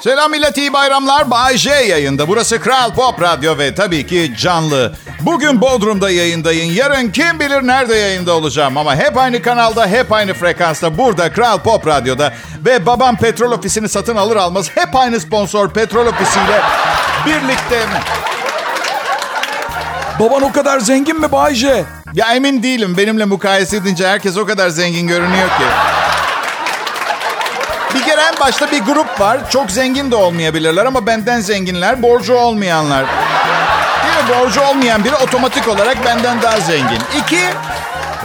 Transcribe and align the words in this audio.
Selam 0.00 0.30
millet 0.30 0.58
iyi 0.58 0.72
bayramlar. 0.72 1.30
Bay 1.30 1.56
J 1.56 1.70
yayında. 1.70 2.28
Burası 2.28 2.60
Kral 2.60 2.94
Pop 2.94 3.22
Radyo 3.22 3.58
ve 3.58 3.74
tabii 3.74 4.06
ki 4.06 4.32
canlı. 4.38 4.92
Bugün 5.20 5.60
Bodrum'da 5.60 6.10
yayındayım. 6.10 6.74
Yarın 6.74 7.10
kim 7.10 7.40
bilir 7.40 7.66
nerede 7.66 7.94
yayında 7.96 8.32
olacağım. 8.32 8.76
Ama 8.76 8.96
hep 8.96 9.16
aynı 9.16 9.42
kanalda, 9.42 9.86
hep 9.86 10.12
aynı 10.12 10.34
frekansta. 10.34 10.98
Burada 10.98 11.32
Kral 11.32 11.58
Pop 11.58 11.86
Radyo'da. 11.86 12.32
Ve 12.66 12.86
babam 12.86 13.16
petrol 13.16 13.52
ofisini 13.52 13.88
satın 13.88 14.16
alır 14.16 14.36
almaz 14.36 14.70
hep 14.74 14.96
aynı 14.96 15.20
sponsor 15.20 15.70
petrol 15.70 16.06
ofisiyle 16.06 16.62
birlikte. 17.26 17.86
Baban 20.20 20.42
o 20.42 20.52
kadar 20.52 20.80
zengin 20.80 21.20
mi 21.20 21.32
Bayce? 21.32 21.84
Ya 22.14 22.34
emin 22.34 22.62
değilim. 22.62 22.96
Benimle 22.96 23.24
mukayese 23.24 23.76
edince 23.76 24.08
herkes 24.08 24.36
o 24.36 24.46
kadar 24.46 24.68
zengin 24.68 25.06
görünüyor 25.06 25.48
ki. 25.48 25.64
En 28.20 28.40
başta 28.40 28.70
bir 28.70 28.80
grup 28.80 29.20
var. 29.20 29.50
Çok 29.50 29.70
zengin 29.70 30.10
de 30.10 30.16
olmayabilirler 30.16 30.86
ama 30.86 31.06
benden 31.06 31.40
zenginler, 31.40 32.02
borcu 32.02 32.34
olmayanlar. 32.34 33.04
Bir 34.04 34.34
borcu 34.34 34.60
olmayan 34.60 35.04
biri 35.04 35.14
otomatik 35.14 35.68
olarak 35.68 36.04
benden 36.04 36.42
daha 36.42 36.60
zengin. 36.60 36.98
İki, 37.18 37.40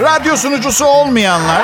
radyo 0.01 0.37
sunucusu 0.37 0.85
olmayanlar. 0.85 1.61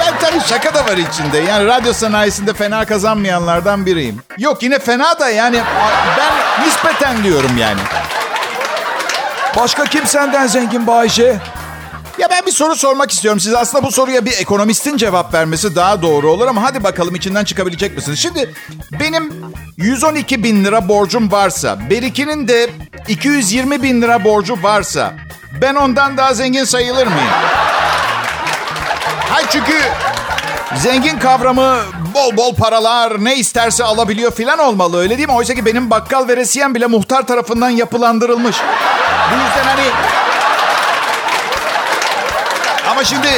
Yani 0.00 0.16
tabii 0.20 0.40
şaka 0.48 0.74
da 0.74 0.84
var 0.84 0.96
içinde. 0.96 1.38
Yani 1.38 1.66
radyo 1.66 1.92
sanayisinde 1.92 2.54
fena 2.54 2.84
kazanmayanlardan 2.84 3.86
biriyim. 3.86 4.20
Yok 4.38 4.62
yine 4.62 4.78
fena 4.78 5.18
da 5.20 5.30
yani 5.30 5.60
ben 6.18 6.66
nispeten 6.66 7.24
diyorum 7.24 7.58
yani. 7.58 7.80
Başka 9.56 9.84
kim 9.84 10.06
senden 10.06 10.46
zengin 10.46 10.86
Bayce? 10.86 11.36
Ya 12.18 12.30
ben 12.30 12.46
bir 12.46 12.50
soru 12.50 12.76
sormak 12.76 13.10
istiyorum 13.10 13.40
size. 13.40 13.58
Aslında 13.58 13.84
bu 13.84 13.92
soruya 13.92 14.24
bir 14.24 14.32
ekonomistin 14.32 14.96
cevap 14.96 15.34
vermesi 15.34 15.76
daha 15.76 16.02
doğru 16.02 16.30
olur 16.30 16.46
ama 16.46 16.62
hadi 16.62 16.84
bakalım 16.84 17.14
içinden 17.14 17.44
çıkabilecek 17.44 17.96
misiniz? 17.96 18.18
Şimdi 18.18 18.54
benim 19.00 19.34
112 19.76 20.42
bin 20.42 20.64
lira 20.64 20.88
borcum 20.88 21.32
varsa, 21.32 21.78
Beriki'nin 21.90 22.48
de 22.48 22.70
220 23.08 23.82
bin 23.82 24.02
lira 24.02 24.24
borcu 24.24 24.62
varsa 24.62 25.14
ben 25.62 25.74
ondan 25.74 26.16
daha 26.16 26.34
zengin 26.34 26.64
sayılır 26.64 27.06
mıyım? 27.06 27.30
Hayır 29.30 29.48
çünkü 29.50 29.80
zengin 30.76 31.18
kavramı 31.18 31.76
bol 32.14 32.36
bol 32.36 32.54
paralar 32.54 33.24
ne 33.24 33.36
isterse 33.36 33.84
alabiliyor 33.84 34.32
filan 34.32 34.58
olmalı 34.58 35.00
öyle 35.00 35.16
değil 35.18 35.28
mi? 35.28 35.34
Oysa 35.34 35.54
ki 35.54 35.66
benim 35.66 35.90
bakkal 35.90 36.28
veresiyen 36.28 36.74
bile 36.74 36.86
muhtar 36.86 37.26
tarafından 37.26 37.70
yapılandırılmış. 37.70 38.56
Bu 39.30 39.34
yüzden 39.34 39.64
hani 39.64 39.84
ama 42.96 43.04
şimdi 43.04 43.28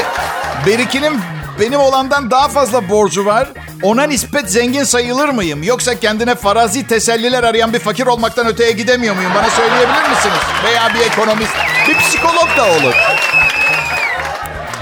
Beriki'nin 0.67 1.21
benim 1.61 1.81
olandan 1.81 2.31
daha 2.31 2.49
fazla 2.49 2.89
borcu 2.89 3.27
var. 3.27 3.49
Ona 3.83 4.03
nispet 4.03 4.51
zengin 4.51 4.85
sayılır 4.85 5.29
mıyım? 5.29 5.63
Yoksa 5.63 6.01
kendine 6.01 6.35
farazi 6.35 6.87
teselliler 6.87 7.45
arayan 7.45 7.73
bir 7.73 7.79
fakir 7.79 8.07
olmaktan 8.07 8.47
öteye 8.47 8.73
gidemiyor 8.73 9.17
muyum? 9.17 9.33
Bana 9.35 9.51
söyleyebilir 9.51 10.11
misiniz? 10.11 10.39
Veya 10.65 10.95
bir 10.95 11.01
ekonomist, 11.01 11.53
bir 11.89 11.99
psikolog 11.99 12.57
da 12.57 12.65
olur. 12.65 12.95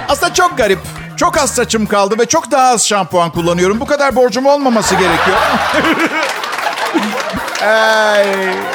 Aslında 0.09 0.35
çok 0.35 0.59
garip. 0.59 0.79
Çok 1.17 1.39
az 1.39 1.55
saçım 1.55 1.87
kaldı 1.87 2.19
ve 2.19 2.27
çok 2.27 2.51
daha 2.51 2.69
az 2.69 2.87
şampuan 2.87 3.31
kullanıyorum. 3.31 3.81
Bu 3.81 3.87
kadar 3.87 4.17
borcum 4.17 4.47
olmaması 4.47 4.95
gerekiyor. 4.95 5.37
Ay, 7.67 8.27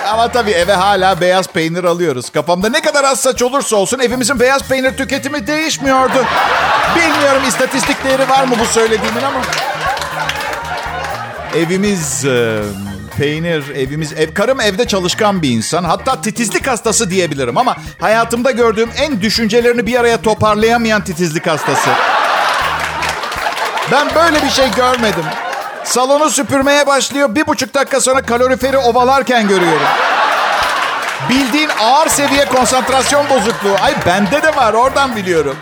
ama 0.09 0.31
tabii 0.31 0.51
eve 0.51 0.73
hala 0.73 1.21
beyaz 1.21 1.47
peynir 1.47 1.83
alıyoruz. 1.83 2.29
Kafamda 2.29 2.69
ne 2.69 2.81
kadar 2.81 3.03
az 3.03 3.19
saç 3.19 3.41
olursa 3.41 3.75
olsun 3.75 3.99
evimizin 3.99 4.39
beyaz 4.39 4.63
peynir 4.63 4.97
tüketimi 4.97 5.47
değişmiyordu. 5.47 6.25
Bilmiyorum 6.95 7.43
istatistik 7.47 8.03
değeri 8.03 8.29
var 8.29 8.43
mı 8.43 8.55
bu 8.59 8.65
söylediğimin 8.65 9.21
ama. 9.21 9.41
Evimiz 11.55 12.25
e, 12.25 12.59
peynir, 13.17 13.69
evimiz 13.75 14.13
ev. 14.13 14.33
Karım 14.33 14.61
evde 14.61 14.87
çalışkan 14.87 15.41
bir 15.41 15.49
insan. 15.49 15.83
Hatta 15.83 16.21
titizlik 16.21 16.67
hastası 16.67 17.09
diyebilirim 17.09 17.57
ama 17.57 17.77
hayatımda 17.99 18.51
gördüğüm 18.51 18.89
en 18.97 19.21
düşüncelerini 19.21 19.87
bir 19.87 19.99
araya 19.99 20.21
toparlayamayan 20.21 21.03
titizlik 21.03 21.47
hastası. 21.47 21.89
Ben 23.91 24.07
böyle 24.15 24.43
bir 24.43 24.49
şey 24.49 24.71
görmedim. 24.75 25.25
Salonu 25.83 26.29
süpürmeye 26.29 26.87
başlıyor. 26.87 27.35
Bir 27.35 27.47
buçuk 27.47 27.73
dakika 27.73 28.01
sonra 28.01 28.21
kaloriferi 28.21 28.77
ovalarken 28.77 29.47
görüyorum. 29.47 29.87
Bildiğin 31.29 31.69
ağır 31.81 32.07
seviye 32.07 32.45
konsantrasyon 32.45 33.29
bozukluğu. 33.29 33.75
Ay 33.83 33.93
bende 34.05 34.43
de 34.43 34.55
var 34.55 34.73
oradan 34.73 35.15
biliyorum. 35.15 35.57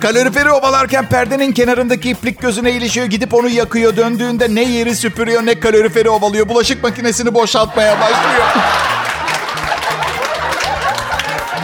Kaloriferi 0.00 0.50
ovalarken 0.50 1.08
perdenin 1.08 1.52
kenarındaki 1.52 2.10
iplik 2.10 2.40
gözüne 2.40 2.70
ilişiyor. 2.70 3.06
Gidip 3.06 3.34
onu 3.34 3.48
yakıyor. 3.48 3.96
Döndüğünde 3.96 4.54
ne 4.54 4.62
yeri 4.62 4.94
süpürüyor 4.96 5.46
ne 5.46 5.60
kaloriferi 5.60 6.10
ovalıyor. 6.10 6.48
Bulaşık 6.48 6.82
makinesini 6.82 7.34
boşaltmaya 7.34 8.00
başlıyor. 8.00 8.46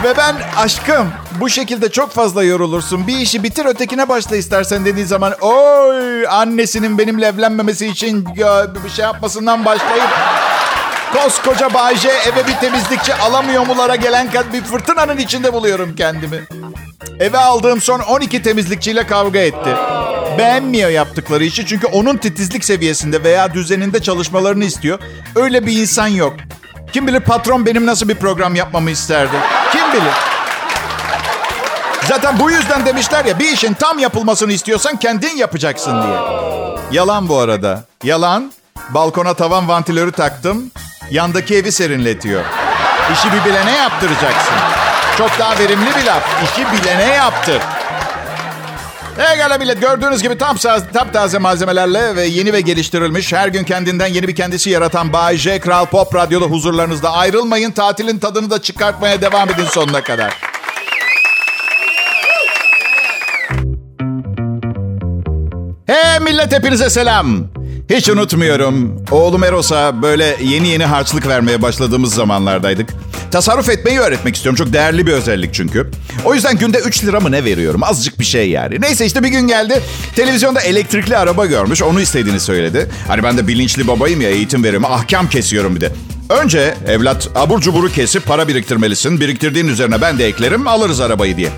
Ve 0.03 0.17
ben 0.17 0.35
aşkım 0.57 1.07
bu 1.39 1.49
şekilde 1.49 1.91
çok 1.91 2.11
fazla 2.11 2.43
yorulursun. 2.43 3.07
Bir 3.07 3.17
işi 3.17 3.43
bitir 3.43 3.65
ötekine 3.65 4.09
başla 4.09 4.35
istersen 4.35 4.85
dediği 4.85 5.05
zaman 5.05 5.33
oy 5.41 6.27
annesinin 6.27 6.97
benimle 6.97 7.25
evlenmemesi 7.25 7.87
için 7.87 8.25
bir 8.85 8.89
şey 8.89 9.05
yapmasından 9.05 9.65
başlayıp 9.65 10.09
koskoca 11.13 11.73
Bayce 11.73 12.09
eve 12.09 12.47
bir 12.47 12.55
temizlikçi 12.55 13.15
alamıyor 13.15 13.67
mulara 13.67 13.95
gelen 13.95 14.27
bir 14.53 14.61
fırtınanın 14.61 15.17
içinde 15.17 15.53
buluyorum 15.53 15.95
kendimi. 15.95 16.43
Eve 17.19 17.37
aldığım 17.37 17.81
son 17.81 17.99
12 17.99 18.41
temizlikçiyle 18.41 19.07
kavga 19.07 19.39
etti. 19.39 19.69
Beğenmiyor 20.37 20.89
yaptıkları 20.89 21.43
işi 21.43 21.65
çünkü 21.65 21.87
onun 21.87 22.17
titizlik 22.17 22.65
seviyesinde 22.65 23.23
veya 23.23 23.53
düzeninde 23.53 24.01
çalışmalarını 24.01 24.65
istiyor. 24.65 24.99
Öyle 25.35 25.65
bir 25.65 25.81
insan 25.81 26.07
yok. 26.07 26.33
Kim 26.95 27.07
bilir 27.07 27.19
patron 27.19 27.65
benim 27.65 27.85
nasıl 27.85 28.09
bir 28.09 28.15
program 28.15 28.55
yapmamı 28.55 28.89
isterdi. 28.89 29.35
Kim 29.71 29.93
bilir? 29.93 30.13
Zaten 32.07 32.39
bu 32.39 32.51
yüzden 32.51 32.85
demişler 32.85 33.25
ya 33.25 33.39
bir 33.39 33.51
işin 33.51 33.73
tam 33.73 33.99
yapılmasını 33.99 34.51
istiyorsan 34.51 34.97
kendin 34.97 35.37
yapacaksın 35.37 36.03
diye. 36.03 36.17
Yalan 36.91 37.29
bu 37.29 37.39
arada. 37.39 37.83
Yalan. 38.03 38.51
Balkona 38.89 39.33
tavan 39.33 39.67
vantilörü 39.67 40.11
taktım. 40.11 40.71
Yandaki 41.11 41.55
evi 41.55 41.71
serinletiyor. 41.71 42.43
İşi 43.13 43.27
bir 43.33 43.45
bilene 43.45 43.71
yaptıracaksın. 43.71 44.55
Çok 45.17 45.39
daha 45.39 45.59
verimli 45.59 45.95
bir 45.95 46.05
laf. 46.05 46.23
İşi 46.43 46.65
bilene 46.71 47.13
yaptır. 47.13 47.61
Egala 49.19 49.57
millet 49.57 49.81
gördüğünüz 49.81 50.21
gibi 50.23 50.37
tam 50.37 50.57
taptaze 50.93 51.37
malzemelerle 51.37 52.15
ve 52.15 52.25
yeni 52.25 52.53
ve 52.53 52.61
geliştirilmiş 52.61 53.33
her 53.33 53.47
gün 53.47 53.63
kendinden 53.63 54.07
yeni 54.07 54.27
bir 54.27 54.35
kendisi 54.35 54.69
yaratan 54.69 55.13
Bay 55.13 55.37
J 55.37 55.59
Kral 55.59 55.85
Pop 55.85 56.15
Radyo'da 56.15 56.45
huzurlarınızda 56.45 57.13
ayrılmayın. 57.13 57.71
Tatilin 57.71 58.19
tadını 58.19 58.49
da 58.49 58.61
çıkartmaya 58.61 59.21
devam 59.21 59.49
edin 59.49 59.65
sonuna 59.65 60.03
kadar. 60.03 60.33
Hey 65.85 66.19
millet 66.19 66.53
hepinize 66.53 66.89
selam. 66.89 67.37
Hiç 67.89 68.09
unutmuyorum. 68.09 69.05
Oğlum 69.11 69.43
Eros'a 69.43 70.01
böyle 70.01 70.37
yeni 70.43 70.67
yeni 70.67 70.85
harçlık 70.85 71.27
vermeye 71.27 71.61
başladığımız 71.61 72.13
zamanlardaydık. 72.13 72.89
Tasarruf 73.35 73.69
etmeyi 73.69 73.99
öğretmek 73.99 74.35
istiyorum. 74.35 74.57
Çok 74.57 74.73
değerli 74.73 75.07
bir 75.07 75.11
özellik 75.11 75.53
çünkü. 75.53 75.91
O 76.25 76.33
yüzden 76.33 76.57
günde 76.57 76.77
3 76.79 77.03
lira 77.03 77.19
mı 77.19 77.31
ne 77.31 77.45
veriyorum? 77.45 77.83
Azıcık 77.83 78.19
bir 78.19 78.25
şey 78.25 78.49
yani. 78.49 78.81
Neyse 78.81 79.05
işte 79.05 79.23
bir 79.23 79.27
gün 79.27 79.47
geldi. 79.47 79.81
Televizyonda 80.15 80.61
elektrikli 80.61 81.17
araba 81.17 81.45
görmüş. 81.45 81.81
Onu 81.81 82.01
istediğini 82.01 82.39
söyledi. 82.39 82.89
Hani 83.07 83.23
ben 83.23 83.37
de 83.37 83.47
bilinçli 83.47 83.87
babayım 83.87 84.21
ya 84.21 84.29
eğitim 84.29 84.63
veriyorum. 84.63 84.91
Ahkam 84.91 85.29
kesiyorum 85.29 85.75
bir 85.75 85.81
de. 85.81 85.91
Önce 86.29 86.75
evlat 86.87 87.29
abur 87.35 87.61
cuburu 87.61 87.91
kesip 87.91 88.25
para 88.25 88.47
biriktirmelisin. 88.47 89.19
Biriktirdiğin 89.19 89.67
üzerine 89.67 90.01
ben 90.01 90.19
de 90.19 90.27
eklerim 90.27 90.67
alırız 90.67 90.99
arabayı 90.99 91.37
diye. 91.37 91.49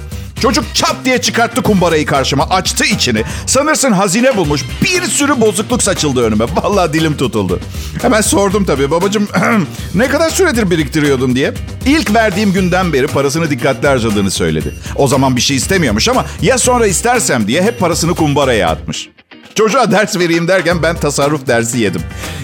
Çocuk 0.41 0.75
çat 0.75 0.95
diye 1.05 1.21
çıkarttı 1.21 1.61
kumbarayı 1.61 2.05
karşıma. 2.05 2.43
Açtı 2.49 2.85
içini. 2.85 3.23
Sanırsın 3.45 3.91
hazine 3.91 4.37
bulmuş. 4.37 4.65
Bir 4.83 5.01
sürü 5.01 5.41
bozukluk 5.41 5.83
saçıldı 5.83 6.23
önüme. 6.23 6.45
Vallahi 6.55 6.93
dilim 6.93 7.17
tutuldu. 7.17 7.59
Hemen 8.01 8.21
sordum 8.21 8.65
tabii. 8.65 8.91
Babacığım 8.91 9.27
ne 9.95 10.07
kadar 10.07 10.29
süredir 10.29 10.71
biriktiriyordun 10.71 11.35
diye. 11.35 11.53
İlk 11.85 12.13
verdiğim 12.13 12.53
günden 12.53 12.93
beri 12.93 13.07
parasını 13.07 13.49
dikkatli 13.49 13.87
harcadığını 13.87 14.31
söyledi. 14.31 14.75
O 14.95 15.07
zaman 15.07 15.35
bir 15.35 15.41
şey 15.41 15.57
istemiyormuş 15.57 16.09
ama 16.09 16.25
ya 16.41 16.57
sonra 16.57 16.87
istersem 16.87 17.47
diye 17.47 17.61
hep 17.61 17.79
parasını 17.79 18.15
kumbaraya 18.15 18.69
atmış. 18.69 19.09
Çocuğa 19.55 19.91
ders 19.91 20.17
vereyim 20.19 20.47
derken 20.47 20.83
ben 20.83 20.95
tasarruf 20.95 21.47
dersi 21.47 21.79
yedim. 21.79 22.01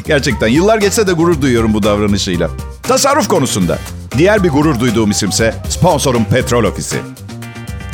Gerçekten 0.07 0.48
yıllar 0.48 0.78
geçse 0.78 1.07
de 1.07 1.12
gurur 1.12 1.42
duyuyorum 1.42 1.74
bu 1.74 1.84
davranışıyla. 1.84 2.50
Tasarruf 2.84 3.28
konusunda. 3.28 3.80
Diğer 4.18 4.44
bir 4.44 4.50
gurur 4.50 4.80
duyduğum 4.80 5.12
isimse 5.12 5.56
sponsorum 5.69 6.25
Petrol 6.25 6.63
Ofisi. 6.63 6.98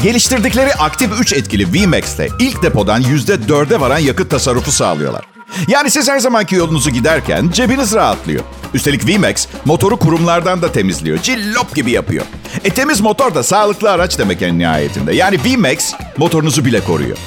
Geliştirdikleri 0.03 0.73
aktif 0.73 1.11
3 1.19 1.33
etkili 1.33 1.67
VMAX 1.73 2.15
ile 2.15 2.27
ilk 2.39 2.63
depodan 2.63 3.01
%4'e 3.01 3.79
varan 3.79 3.97
yakıt 3.97 4.31
tasarrufu 4.31 4.71
sağlıyorlar. 4.71 5.25
Yani 5.67 5.91
siz 5.91 6.09
her 6.09 6.19
zamanki 6.19 6.55
yolunuzu 6.55 6.89
giderken 6.89 7.49
cebiniz 7.53 7.93
rahatlıyor. 7.93 8.43
Üstelik 8.73 9.07
VMAX 9.07 9.47
motoru 9.65 9.97
kurumlardan 9.97 10.61
da 10.61 10.71
temizliyor. 10.71 11.17
Cillop 11.17 11.75
gibi 11.75 11.91
yapıyor. 11.91 12.25
E 12.63 12.69
temiz 12.69 13.01
motor 13.01 13.35
da 13.35 13.43
sağlıklı 13.43 13.91
araç 13.91 14.19
demek 14.19 14.41
en 14.41 14.59
nihayetinde. 14.59 15.15
Yani 15.15 15.39
VMAX 15.45 15.93
motorunuzu 16.17 16.65
bile 16.65 16.83
koruyor. 16.83 17.17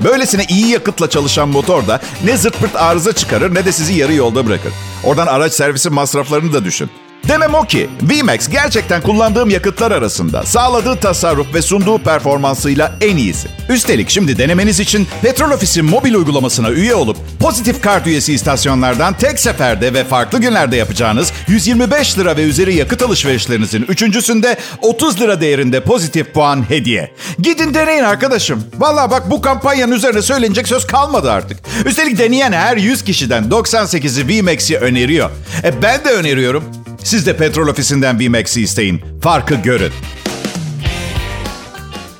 Böylesine 0.00 0.44
iyi 0.48 0.68
yakıtla 0.68 1.10
çalışan 1.10 1.48
motor 1.48 1.86
da 1.86 2.00
ne 2.24 2.36
zırt 2.36 2.60
pırt 2.60 2.76
arıza 2.76 3.12
çıkarır 3.12 3.54
ne 3.54 3.64
de 3.64 3.72
sizi 3.72 3.94
yarı 3.94 4.14
yolda 4.14 4.46
bırakır. 4.46 4.72
Oradan 5.04 5.26
araç 5.26 5.52
servisi 5.52 5.90
masraflarını 5.90 6.52
da 6.52 6.64
düşün. 6.64 6.90
Demem 7.28 7.54
o 7.54 7.64
ki 7.64 7.90
VMAX 8.02 8.48
gerçekten 8.48 9.02
kullandığım 9.02 9.50
yakıtlar 9.50 9.92
arasında 9.92 10.42
sağladığı 10.42 10.96
tasarruf 10.96 11.54
ve 11.54 11.62
sunduğu 11.62 11.98
performansıyla 11.98 12.92
en 13.00 13.16
iyisi. 13.16 13.48
Üstelik 13.68 14.10
şimdi 14.10 14.38
denemeniz 14.38 14.80
için 14.80 15.08
Petrol 15.22 15.50
Ofisi 15.50 15.82
mobil 15.82 16.14
uygulamasına 16.14 16.70
üye 16.70 16.94
olup 16.94 17.16
pozitif 17.40 17.82
kart 17.82 18.06
üyesi 18.06 18.32
istasyonlardan 18.34 19.14
tek 19.14 19.38
seferde 19.40 19.94
ve 19.94 20.04
farklı 20.04 20.40
günlerde 20.40 20.76
yapacağınız 20.76 21.32
125 21.48 22.18
lira 22.18 22.36
ve 22.36 22.42
üzeri 22.42 22.74
yakıt 22.74 23.02
alışverişlerinizin 23.02 23.84
üçüncüsünde 23.88 24.56
30 24.82 25.20
lira 25.20 25.40
değerinde 25.40 25.80
pozitif 25.80 26.34
puan 26.34 26.70
hediye. 26.70 27.12
Gidin 27.38 27.74
deneyin 27.74 28.04
arkadaşım. 28.04 28.64
Valla 28.78 29.10
bak 29.10 29.30
bu 29.30 29.42
kampanyanın 29.42 29.92
üzerine 29.92 30.22
söylenecek 30.22 30.68
söz 30.68 30.86
kalmadı 30.86 31.30
artık. 31.30 31.58
Üstelik 31.84 32.18
deneyen 32.18 32.52
her 32.52 32.76
100 32.76 33.04
kişiden 33.04 33.44
98'i 33.44 34.42
VMAX'i 34.42 34.78
öneriyor. 34.78 35.30
E 35.64 35.82
ben 35.82 36.04
de 36.04 36.10
öneriyorum. 36.10 36.81
Siz 37.04 37.26
de 37.26 37.36
petrol 37.36 37.68
ofisinden 37.68 38.20
VMAX'i 38.20 38.62
isteyin. 38.62 39.02
Farkı 39.22 39.54
görün. 39.54 39.92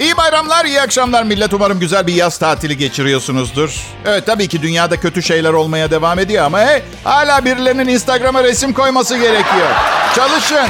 İyi 0.00 0.17
bayramlar, 0.17 0.64
iyi 0.64 0.81
akşamlar 0.81 1.23
millet. 1.23 1.55
Umarım 1.55 1.81
güzel 1.81 2.06
bir 2.06 2.14
yaz 2.14 2.38
tatili 2.38 2.76
geçiriyorsunuzdur. 2.76 3.81
Evet 4.06 4.26
tabii 4.26 4.49
ki 4.49 4.62
dünyada 4.62 5.00
kötü 5.00 5.23
şeyler 5.23 5.52
olmaya 5.52 5.90
devam 5.90 6.19
ediyor 6.19 6.44
ama 6.44 6.61
hey, 6.61 6.82
hala 7.05 7.44
birilerinin 7.44 7.88
Instagram'a 7.88 8.44
resim 8.44 8.73
koyması 8.73 9.17
gerekiyor. 9.17 9.69
Çalışın. 10.17 10.69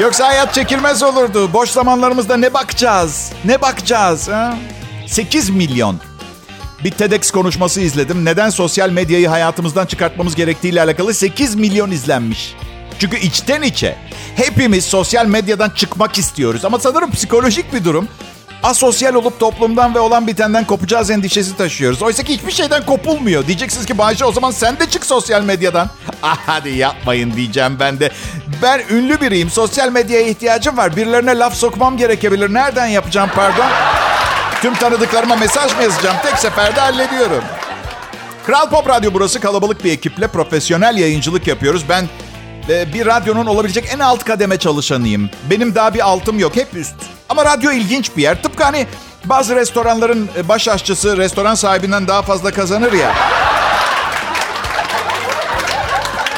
Yoksa 0.00 0.26
hayat 0.26 0.54
çekilmez 0.54 1.02
olurdu. 1.02 1.52
Boş 1.52 1.70
zamanlarımızda 1.70 2.36
ne 2.36 2.54
bakacağız? 2.54 3.32
Ne 3.44 3.60
bakacağız? 3.62 4.28
Ha? 4.28 4.56
8 5.06 5.50
milyon 5.50 6.00
bir 6.84 6.90
TEDx 6.90 7.30
konuşması 7.30 7.80
izledim. 7.80 8.24
Neden 8.24 8.50
sosyal 8.50 8.90
medyayı 8.90 9.28
hayatımızdan 9.28 9.86
çıkartmamız 9.86 10.34
gerektiğiyle 10.34 10.82
alakalı 10.82 11.14
8 11.14 11.54
milyon 11.54 11.90
izlenmiş. 11.90 12.54
Çünkü 12.98 13.18
içten 13.18 13.62
içe 13.62 13.96
hepimiz 14.36 14.84
sosyal 14.84 15.26
medyadan 15.26 15.70
çıkmak 15.70 16.18
istiyoruz. 16.18 16.64
Ama 16.64 16.78
sanırım 16.78 17.10
psikolojik 17.10 17.74
bir 17.74 17.84
durum. 17.84 18.08
Asosyal 18.62 19.14
olup 19.14 19.40
toplumdan 19.40 19.94
ve 19.94 20.00
olan 20.00 20.26
bitenden 20.26 20.64
kopacağız 20.64 21.10
endişesi 21.10 21.56
taşıyoruz. 21.56 22.02
Oysa 22.02 22.22
ki 22.22 22.34
hiçbir 22.34 22.52
şeyden 22.52 22.86
kopulmuyor. 22.86 23.46
Diyeceksiniz 23.46 23.86
ki 23.86 23.98
Bayşe 23.98 24.24
o 24.24 24.32
zaman 24.32 24.50
sen 24.50 24.78
de 24.78 24.90
çık 24.90 25.06
sosyal 25.06 25.42
medyadan. 25.42 25.90
Ah 26.22 26.38
hadi 26.46 26.68
yapmayın 26.70 27.36
diyeceğim 27.36 27.76
ben 27.80 28.00
de. 28.00 28.10
Ben 28.62 28.82
ünlü 28.90 29.20
biriyim. 29.20 29.50
Sosyal 29.50 29.92
medyaya 29.92 30.26
ihtiyacım 30.26 30.76
var. 30.76 30.96
Birilerine 30.96 31.38
laf 31.38 31.54
sokmam 31.54 31.96
gerekebilir. 31.96 32.54
Nereden 32.54 32.86
yapacağım 32.86 33.30
pardon? 33.34 33.66
Tüm 34.62 34.74
tanıdıklarıma 34.74 35.36
mesaj 35.36 35.76
mı 35.76 35.82
yazacağım? 35.82 36.16
Tek 36.22 36.38
seferde 36.38 36.80
hallediyorum. 36.80 37.44
Kral 38.46 38.70
Pop 38.70 38.88
Radyo 38.88 39.10
burası 39.14 39.40
kalabalık 39.40 39.84
bir 39.84 39.92
ekiple 39.92 40.26
profesyonel 40.28 40.96
yayıncılık 40.98 41.46
yapıyoruz. 41.46 41.88
Ben 41.88 42.08
e, 42.68 42.92
bir 42.94 43.06
radyonun 43.06 43.46
olabilecek 43.46 43.88
en 43.94 43.98
alt 43.98 44.24
kademe 44.24 44.56
çalışanıyım. 44.58 45.30
Benim 45.50 45.74
daha 45.74 45.94
bir 45.94 46.00
altım 46.00 46.38
yok, 46.38 46.56
hep 46.56 46.74
üst. 46.74 46.94
Ama 47.28 47.44
radyo 47.44 47.72
ilginç 47.72 48.16
bir 48.16 48.22
yer. 48.22 48.42
Tıpkı 48.42 48.64
hani 48.64 48.86
bazı 49.24 49.56
restoranların 49.56 50.30
e, 50.36 50.48
baş 50.48 50.68
aşçısı 50.68 51.16
restoran 51.16 51.54
sahibinden 51.54 52.08
daha 52.08 52.22
fazla 52.22 52.50
kazanır 52.50 52.92
ya. 52.92 53.14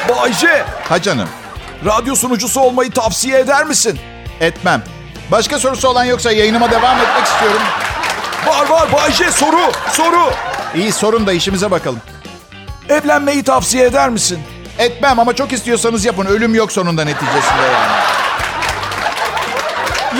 Bayce, 0.09 0.65
Ha 0.89 1.01
canım, 1.01 1.29
radyo 1.85 2.15
sunucusu 2.15 2.59
olmayı 2.61 2.91
tavsiye 2.91 3.39
eder 3.39 3.65
misin? 3.65 3.99
etmem. 4.41 4.83
Başka 5.31 5.59
sorusu 5.59 5.87
olan 5.87 6.03
yoksa 6.03 6.31
yayınıma 6.31 6.71
devam 6.71 6.97
etmek 6.99 7.25
istiyorum. 7.25 7.61
Var 8.47 8.69
var 8.69 8.91
Bayce 8.93 9.31
soru, 9.31 9.71
soru. 9.91 10.31
İyi 10.75 10.91
sorun 10.91 11.27
da 11.27 11.33
işimize 11.33 11.71
bakalım. 11.71 12.01
Evlenmeyi 12.89 13.43
tavsiye 13.43 13.85
eder 13.85 14.09
misin? 14.09 14.39
Etmem 14.79 15.19
ama 15.19 15.35
çok 15.35 15.53
istiyorsanız 15.53 16.05
yapın. 16.05 16.25
Ölüm 16.25 16.55
yok 16.55 16.71
sonunda 16.71 17.03
neticesinde 17.03 17.61
yani. 17.73 17.91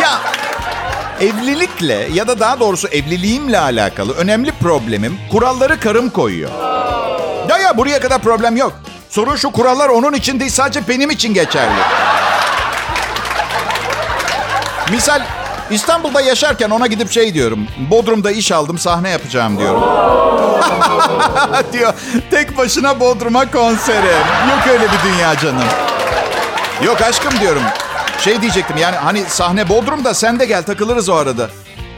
Ya 0.02 0.20
evlilikle 1.22 2.08
ya 2.14 2.28
da 2.28 2.40
daha 2.40 2.60
doğrusu 2.60 2.88
evliliğimle 2.88 3.60
alakalı 3.60 4.14
önemli 4.14 4.52
problemim 4.52 5.18
kuralları 5.32 5.80
karım 5.80 6.10
koyuyor. 6.10 6.50
Ya 7.50 7.58
ya 7.58 7.78
buraya 7.78 8.00
kadar 8.00 8.20
problem 8.22 8.58
yok. 8.58 8.74
Sorun 9.10 9.36
şu 9.36 9.52
kurallar 9.52 9.90
onun 9.90 10.14
için 10.14 10.40
değil 10.40 10.52
sadece 10.52 10.88
benim 10.88 11.10
için 11.10 11.34
geçerli. 11.34 11.80
Misal 14.92 15.22
İstanbul'da 15.72 16.22
yaşarken 16.22 16.70
ona 16.70 16.88
gidip 16.88 17.12
şey 17.12 17.34
diyorum. 17.34 17.68
Bodrum'da 17.90 18.32
iş 18.32 18.52
aldım 18.52 18.78
sahne 18.78 19.10
yapacağım 19.10 19.60
diyorum. 19.60 19.84
diyor. 21.74 21.94
Tek 22.32 22.58
başına 22.58 23.00
Bodrum'a 23.00 23.52
konserim. 23.52 24.26
Yok 24.50 24.68
öyle 24.72 24.84
bir 24.84 25.10
dünya 25.10 25.38
canım. 25.38 25.64
Yok 26.84 27.02
aşkım 27.02 27.40
diyorum. 27.40 27.62
Şey 28.20 28.42
diyecektim 28.42 28.78
yani 28.78 28.96
hani 28.96 29.24
sahne 29.28 29.70
Bodrum'da 29.70 30.14
sen 30.14 30.40
de 30.40 30.46
gel 30.46 30.64
takılırız 30.64 31.10
o 31.10 31.16
arada. 31.16 31.50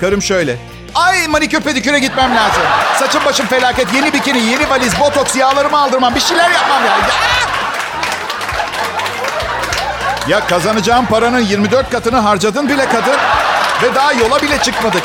Karım 0.01 0.21
şöyle. 0.21 0.57
Ay 0.95 1.27
manikür 1.27 1.61
pediküre 1.61 1.99
gitmem 1.99 2.35
lazım. 2.35 2.63
Saçım 2.99 3.25
başım 3.25 3.45
felaket. 3.45 3.93
Yeni 3.93 4.13
bikini, 4.13 4.39
yeni 4.39 4.69
valiz, 4.69 4.99
botoks, 4.99 5.35
yağlarımı 5.35 5.79
aldırmam. 5.79 6.15
Bir 6.15 6.19
şeyler 6.19 6.51
yapmam 6.51 6.85
ya. 6.85 6.91
Ya, 6.91 6.97
ya 10.27 10.47
kazanacağım 10.47 11.05
paranın 11.05 11.39
24 11.39 11.89
katını 11.89 12.17
harcadın 12.17 12.69
bile 12.69 12.85
kadın. 12.85 13.15
Ve 13.81 13.95
daha 13.95 14.13
yola 14.13 14.41
bile 14.41 14.57
çıkmadık. 14.57 15.03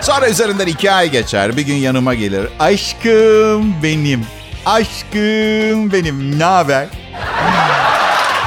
Sonra 0.00 0.28
üzerinden 0.28 0.66
iki 0.66 0.92
ay 0.92 1.10
geçer. 1.10 1.56
Bir 1.56 1.62
gün 1.62 1.74
yanıma 1.74 2.14
gelir. 2.14 2.48
Aşkım 2.60 3.82
benim. 3.82 4.26
Aşkım 4.66 5.92
benim. 5.92 6.38
Ne 6.38 6.44
haber? 6.44 6.86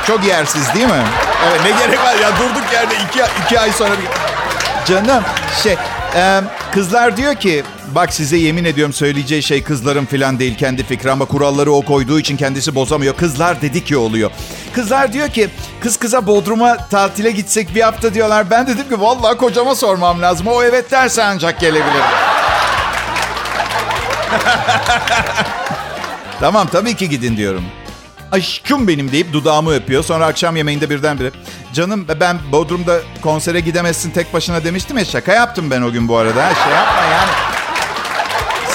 Çok 0.08 0.24
yersiz 0.24 0.74
değil 0.74 0.86
mi? 0.86 1.04
Evet 1.48 1.62
ne 1.64 1.70
gerek 1.70 2.04
var 2.04 2.16
ya 2.16 2.30
durduk 2.40 2.74
yerde 2.74 2.96
iki, 2.96 3.20
iki 3.46 3.60
ay 3.60 3.72
sonra 3.72 3.92
bir... 3.92 4.27
Canım 4.88 5.24
şey 5.64 5.78
e, 6.16 6.42
kızlar 6.74 7.18
diyor 7.18 7.36
ki 7.36 7.64
bak 7.96 8.14
size 8.14 8.38
yemin 8.38 8.66
ediyorum 8.66 8.94
söyleyeceği 8.94 9.44
şey 9.44 9.64
kızların 9.64 10.06
falan 10.06 10.40
değil 10.40 10.58
kendi 10.58 10.84
fikri 10.84 11.12
ama 11.12 11.26
kuralları 11.26 11.72
o 11.72 11.82
koyduğu 11.82 12.20
için 12.20 12.38
kendisi 12.38 12.76
bozamıyor. 12.76 13.16
Kızlar 13.16 13.62
dedi 13.62 13.84
ki 13.84 13.98
oluyor. 13.98 14.32
Kızlar 14.74 15.14
diyor 15.14 15.30
ki 15.30 15.50
kız 15.80 15.98
kıza 15.98 16.28
Bodrum'a 16.28 16.78
tatile 16.78 17.32
gitsek 17.32 17.76
bir 17.76 17.82
hafta 17.82 18.14
diyorlar. 18.14 18.50
Ben 18.50 18.68
dedim 18.68 18.90
ki 18.90 19.02
vallahi 19.02 19.38
kocama 19.38 19.76
sormam 19.76 20.22
lazım. 20.22 20.48
O 20.48 20.64
evet 20.64 20.92
derse 20.92 21.24
ancak 21.24 21.60
gelebilir. 21.60 22.04
tamam 26.40 26.68
tabii 26.68 26.96
ki 26.96 27.10
gidin 27.10 27.38
diyorum. 27.38 27.64
Aşkım 28.32 28.88
benim 28.88 29.12
deyip 29.12 29.34
dudağımı 29.34 29.74
öpüyor. 29.74 30.04
Sonra 30.04 30.26
akşam 30.26 30.56
yemeğinde 30.56 30.90
birdenbire. 30.90 31.32
Canım 31.74 32.08
ben 32.20 32.40
Bodrum'da 32.52 33.00
konsere 33.22 33.60
gidemezsin 33.60 34.12
tek 34.12 34.34
başına 34.34 34.64
demiştim 34.64 34.98
ya. 34.98 35.06
Şaka 35.06 35.34
yaptım 35.34 35.72
ben 35.72 35.82
o 35.82 35.92
gün 35.92 36.08
bu 36.08 36.18
arada. 36.18 36.54
Şey 36.64 36.74
yapma 36.74 37.02
yani. 37.12 37.30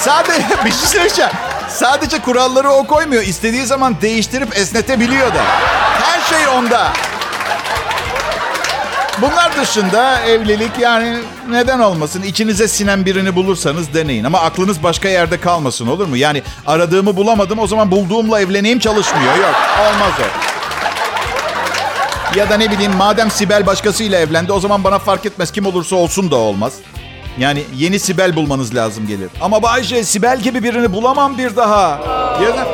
Sadece 0.00 0.42
bir 0.64 0.70
şey 0.70 0.88
söyleyeceğim. 0.88 1.30
Sadece 1.68 2.18
kuralları 2.18 2.70
o 2.70 2.87
koymuyor. 2.87 3.22
İstediği 3.22 3.66
zaman 3.66 3.96
değiştirip 4.02 4.56
esnetebiliyor 4.58 5.34
da. 5.34 5.42
Her 6.02 6.20
şey 6.20 6.49
onda. 6.49 6.92
Bunlar 9.20 9.56
dışında 9.56 10.20
evlilik 10.20 10.78
yani 10.78 11.18
neden 11.50 11.78
olmasın? 11.78 12.22
İçinize 12.22 12.68
sinen 12.68 13.06
birini 13.06 13.37
bulursanız 13.37 13.94
deneyin. 13.94 14.25
Ama 14.25 14.40
aklınız 14.40 14.82
başka 14.82 15.08
yerde 15.08 15.40
kalmasın 15.40 15.87
olur 15.87 16.06
mu? 16.06 16.16
Yani 16.16 16.42
aradığımı 16.66 17.16
bulamadım 17.16 17.58
o 17.58 17.66
zaman 17.66 17.90
bulduğumla 17.90 18.40
evleneyim 18.40 18.78
çalışmıyor. 18.78 19.37
Yok 19.37 19.54
olmaz 19.80 20.12
o. 20.20 20.51
Ya 22.36 22.50
da 22.50 22.56
ne 22.56 22.70
bileyim 22.70 22.92
madem 22.96 23.30
Sibel 23.30 23.66
başkasıyla 23.66 24.18
evlendi 24.18 24.52
o 24.52 24.60
zaman 24.60 24.84
bana 24.84 24.98
fark 24.98 25.26
etmez 25.26 25.50
kim 25.50 25.66
olursa 25.66 25.96
olsun 25.96 26.30
da 26.30 26.36
olmaz. 26.36 26.72
Yani 27.38 27.64
yeni 27.76 27.98
Sibel 28.00 28.36
bulmanız 28.36 28.74
lazım 28.74 29.06
gelir. 29.06 29.30
Ama 29.40 29.62
Bayce 29.62 30.04
Sibel 30.04 30.40
gibi 30.40 30.62
birini 30.62 30.92
bulamam 30.92 31.38
bir 31.38 31.56
daha. 31.56 32.00
Ya 32.42 32.56
da 32.56 32.66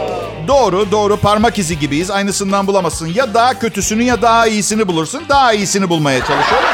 doğru 0.48 0.90
doğru 0.90 1.16
parmak 1.16 1.58
izi 1.58 1.78
gibiyiz. 1.78 2.10
Aynısından 2.10 2.66
bulamazsın. 2.66 3.06
Ya 3.14 3.34
daha 3.34 3.58
kötüsünü 3.58 4.02
ya 4.02 4.22
daha 4.22 4.46
iyisini 4.46 4.88
bulursun. 4.88 5.22
Daha 5.28 5.52
iyisini 5.52 5.88
bulmaya 5.88 6.18
çalışıyorum 6.18 6.68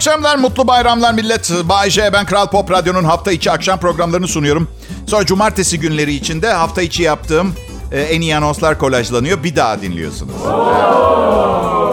akşamlar, 0.00 0.36
mutlu 0.36 0.66
bayramlar 0.66 1.14
millet. 1.14 1.50
Bay 1.64 1.90
J, 1.90 2.12
ben 2.12 2.26
Kral 2.26 2.46
Pop 2.46 2.70
Radyo'nun 2.70 3.04
hafta 3.04 3.32
içi 3.32 3.50
akşam 3.50 3.80
programlarını 3.80 4.28
sunuyorum. 4.28 4.68
Sonra 5.10 5.26
cumartesi 5.26 5.80
günleri 5.80 6.12
içinde 6.12 6.52
hafta 6.52 6.82
içi 6.82 7.02
yaptığım 7.02 7.54
e, 7.92 8.00
en 8.00 8.20
iyi 8.20 8.36
anonslar 8.36 8.78
kolajlanıyor. 8.78 9.42
Bir 9.42 9.56
daha 9.56 9.82
dinliyorsunuz. 9.82 10.34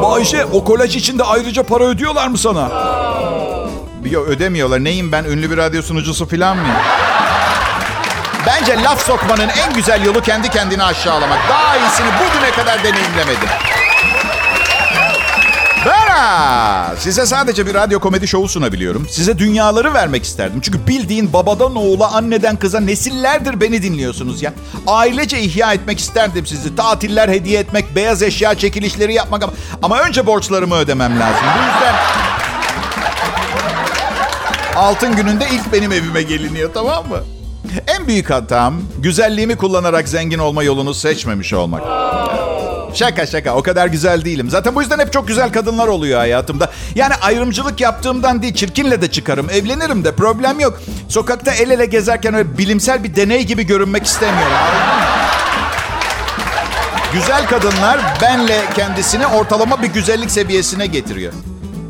Bayce 0.02 0.46
o 0.46 0.64
kolaj 0.64 0.96
için 0.96 1.20
de 1.20 1.24
ayrıca 1.24 1.64
para 1.64 1.84
ödüyorlar 1.84 2.28
mı 2.28 2.38
sana? 2.38 2.70
Yok 4.12 4.28
ödemiyorlar. 4.28 4.84
Neyim 4.84 5.12
ben 5.12 5.24
ünlü 5.24 5.52
bir 5.52 5.58
radyo 5.58 5.82
sunucusu 5.82 6.30
falan 6.30 6.58
mıyım? 6.58 6.76
Bence 8.48 8.84
laf 8.84 9.06
sokmanın 9.06 9.50
en 9.50 9.74
güzel 9.74 10.06
yolu 10.06 10.22
kendi 10.22 10.50
kendini 10.50 10.84
aşağılamak. 10.84 11.40
Daha 11.50 11.78
iyisini 11.78 12.08
bugüne 12.08 12.52
kadar 12.52 12.84
deneyimlemedim. 12.84 13.50
Bera! 15.88 16.96
Size 17.00 17.26
sadece 17.26 17.66
bir 17.66 17.74
radyo 17.74 18.00
komedi 18.00 18.28
şovu 18.28 18.48
sunabiliyorum. 18.48 19.08
Size 19.10 19.38
dünyaları 19.38 19.94
vermek 19.94 20.24
isterdim. 20.24 20.62
Çünkü 20.62 20.88
bildiğin 20.88 21.34
babadan 21.34 21.76
oğula, 21.76 22.12
anneden 22.12 22.56
kıza 22.56 22.80
nesillerdir 22.80 23.62
beni 23.62 23.84
dinliyorsunuz 23.84 24.42
ya. 24.42 24.54
Ailece 24.88 25.40
ihya 25.40 25.74
etmek 25.74 26.00
isterdim 26.00 26.46
sizi. 26.46 26.76
Tatiller 26.76 27.30
hediye 27.30 27.60
etmek, 27.60 27.96
beyaz 27.96 28.24
eşya 28.24 28.56
çekilişleri 28.56 29.14
yapmak 29.14 29.44
ama, 29.44 29.54
ama 29.84 30.00
önce 30.00 30.26
borçlarımı 30.26 30.76
ödemem 30.76 31.20
lazım. 31.20 31.46
Bu 31.58 31.64
yüzden 31.64 31.96
altın 34.76 35.16
gününde 35.16 35.46
ilk 35.52 35.74
benim 35.74 35.92
evime 35.92 36.22
geliniyor 36.22 36.74
tamam 36.74 37.08
mı? 37.08 37.20
En 37.88 38.08
büyük 38.08 38.30
hatam 38.30 38.82
güzelliğimi 38.98 39.56
kullanarak 39.56 40.10
zengin 40.10 40.40
olma 40.40 40.64
yolunu 40.64 40.94
seçmemiş 40.94 41.54
olmak. 41.54 41.84
Şaka 42.98 43.26
şaka 43.26 43.54
o 43.56 43.64
kadar 43.64 43.88
güzel 43.88 44.26
değilim. 44.26 44.50
Zaten 44.50 44.76
bu 44.76 44.82
yüzden 44.82 45.00
hep 45.00 45.14
çok 45.14 45.28
güzel 45.28 45.52
kadınlar 45.52 45.88
oluyor 45.88 46.20
hayatımda. 46.20 46.72
Yani 46.96 47.14
ayrımcılık 47.16 47.82
yaptığımdan 47.82 48.42
değil 48.42 48.54
çirkinle 48.54 49.02
de 49.02 49.12
çıkarım. 49.12 49.50
Evlenirim 49.50 50.06
de 50.06 50.16
problem 50.16 50.60
yok. 50.60 50.82
Sokakta 51.10 51.52
el 51.52 51.70
ele 51.70 51.86
gezerken 51.86 52.34
öyle 52.34 52.58
bilimsel 52.58 53.04
bir 53.04 53.16
deney 53.16 53.44
gibi 53.46 53.64
görünmek 53.64 54.06
istemiyorum. 54.06 54.58
Güzel 57.14 57.48
kadınlar 57.48 58.00
benle 58.22 58.62
kendisini 58.76 59.28
ortalama 59.28 59.82
bir 59.82 59.88
güzellik 59.88 60.32
seviyesine 60.32 60.88
getiriyor. 60.88 61.34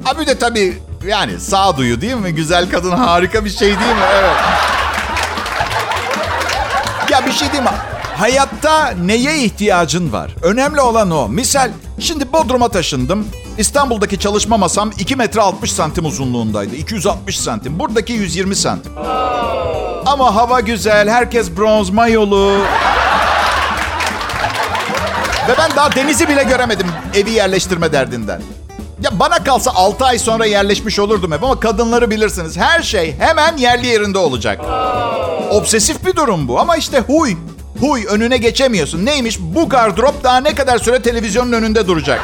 Abi 0.06 0.28
de 0.28 0.40
tabii 0.40 0.78
yani 1.08 1.40
sağduyu 1.40 2.02
değil 2.02 2.16
mi? 2.16 2.36
Güzel 2.36 2.70
kadın 2.72 2.92
harika 2.92 3.46
bir 3.46 3.50
şey 3.50 3.68
değil 3.68 3.96
mi? 3.96 4.06
Evet. 4.14 4.36
Ya 7.12 7.26
bir 7.26 7.32
şey 7.32 7.52
değil 7.52 7.64
mi? 7.64 7.70
Hayatta 8.62 8.94
neye 9.06 9.38
ihtiyacın 9.44 10.14
var? 10.14 10.36
Önemli 10.42 10.82
olan 10.82 11.12
o. 11.12 11.30
Misal 11.30 11.72
şimdi 12.00 12.34
Bodrum'a 12.34 12.70
taşındım. 12.70 13.28
İstanbul'daki 13.58 14.20
çalışma 14.20 14.58
masam 14.58 14.92
2 15.00 15.16
metre 15.16 15.42
60 15.42 15.72
santim 15.72 16.06
uzunluğundaydı. 16.06 16.76
260 16.76 17.40
santim. 17.40 17.80
Buradaki 17.80 18.14
120 18.14 18.56
santim. 18.56 18.92
Ama 20.06 20.36
hava 20.36 20.60
güzel. 20.60 21.10
Herkes 21.10 21.58
bronz, 21.58 21.90
mayolu. 21.90 22.60
Ve 25.48 25.54
ben 25.58 25.76
daha 25.76 25.96
denizi 25.96 26.30
bile 26.30 26.44
göremedim 26.44 26.88
evi 27.16 27.32
yerleştirme 27.32 27.92
derdinden. 27.92 28.42
Ya 29.02 29.20
bana 29.20 29.44
kalsa 29.44 29.72
6 29.72 30.06
ay 30.06 30.20
sonra 30.20 30.46
yerleşmiş 30.46 31.00
olurdum 31.00 31.32
hep 31.32 31.44
ama 31.44 31.60
kadınları 31.60 32.12
bilirsiniz. 32.12 32.58
Her 32.58 32.82
şey 32.82 33.16
hemen 33.20 33.58
yerli 33.58 33.88
yerinde 33.88 34.18
olacak. 34.18 34.62
Obsesif 35.52 36.06
bir 36.06 36.16
durum 36.16 36.48
bu 36.48 36.60
ama 36.60 36.78
işte 36.78 37.00
huy. 37.00 37.36
Huy 37.80 38.06
önüne 38.08 38.38
geçemiyorsun. 38.38 39.06
Neymiş? 39.06 39.40
Bu 39.40 39.70
gardırop 39.70 40.24
daha 40.24 40.38
ne 40.40 40.56
kadar 40.56 40.78
süre 40.78 41.02
televizyonun 41.02 41.52
önünde 41.52 41.88
duracak? 41.88 42.22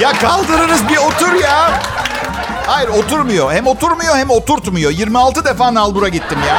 Ya 0.00 0.12
kaldırırız 0.12 0.88
bir 0.88 0.96
otur 0.96 1.32
ya. 1.42 1.80
Hayır 2.66 2.88
oturmuyor. 2.88 3.52
Hem 3.52 3.66
oturmuyor 3.66 4.16
hem 4.16 4.30
oturtmuyor. 4.30 4.90
26 4.90 5.44
defa 5.44 5.74
nalbura 5.74 6.08
gittim 6.08 6.38
ya. 6.48 6.58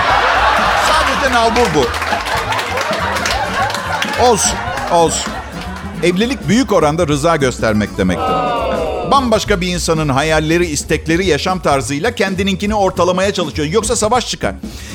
Sadece 0.88 1.36
nalbur 1.36 1.68
bu. 1.76 1.86
Olsun, 4.24 4.58
olsun. 4.92 5.32
Evlilik 6.04 6.48
büyük 6.48 6.74
oranda 6.74 7.08
rıza 7.08 7.36
göstermek 7.36 7.98
demektir. 7.98 8.34
Bambaşka 9.12 9.62
bir 9.62 9.68
insanın 9.68 10.10
hayalleri, 10.10 10.66
istekleri, 10.66 11.26
yaşam 11.26 11.60
tarzıyla 11.60 12.16
kendininkini 12.16 12.76
ortalamaya 12.76 13.34
çalışıyor. 13.34 13.68
Yoksa 13.68 13.96
savaş 13.96 14.28
çıkar. 14.28 14.54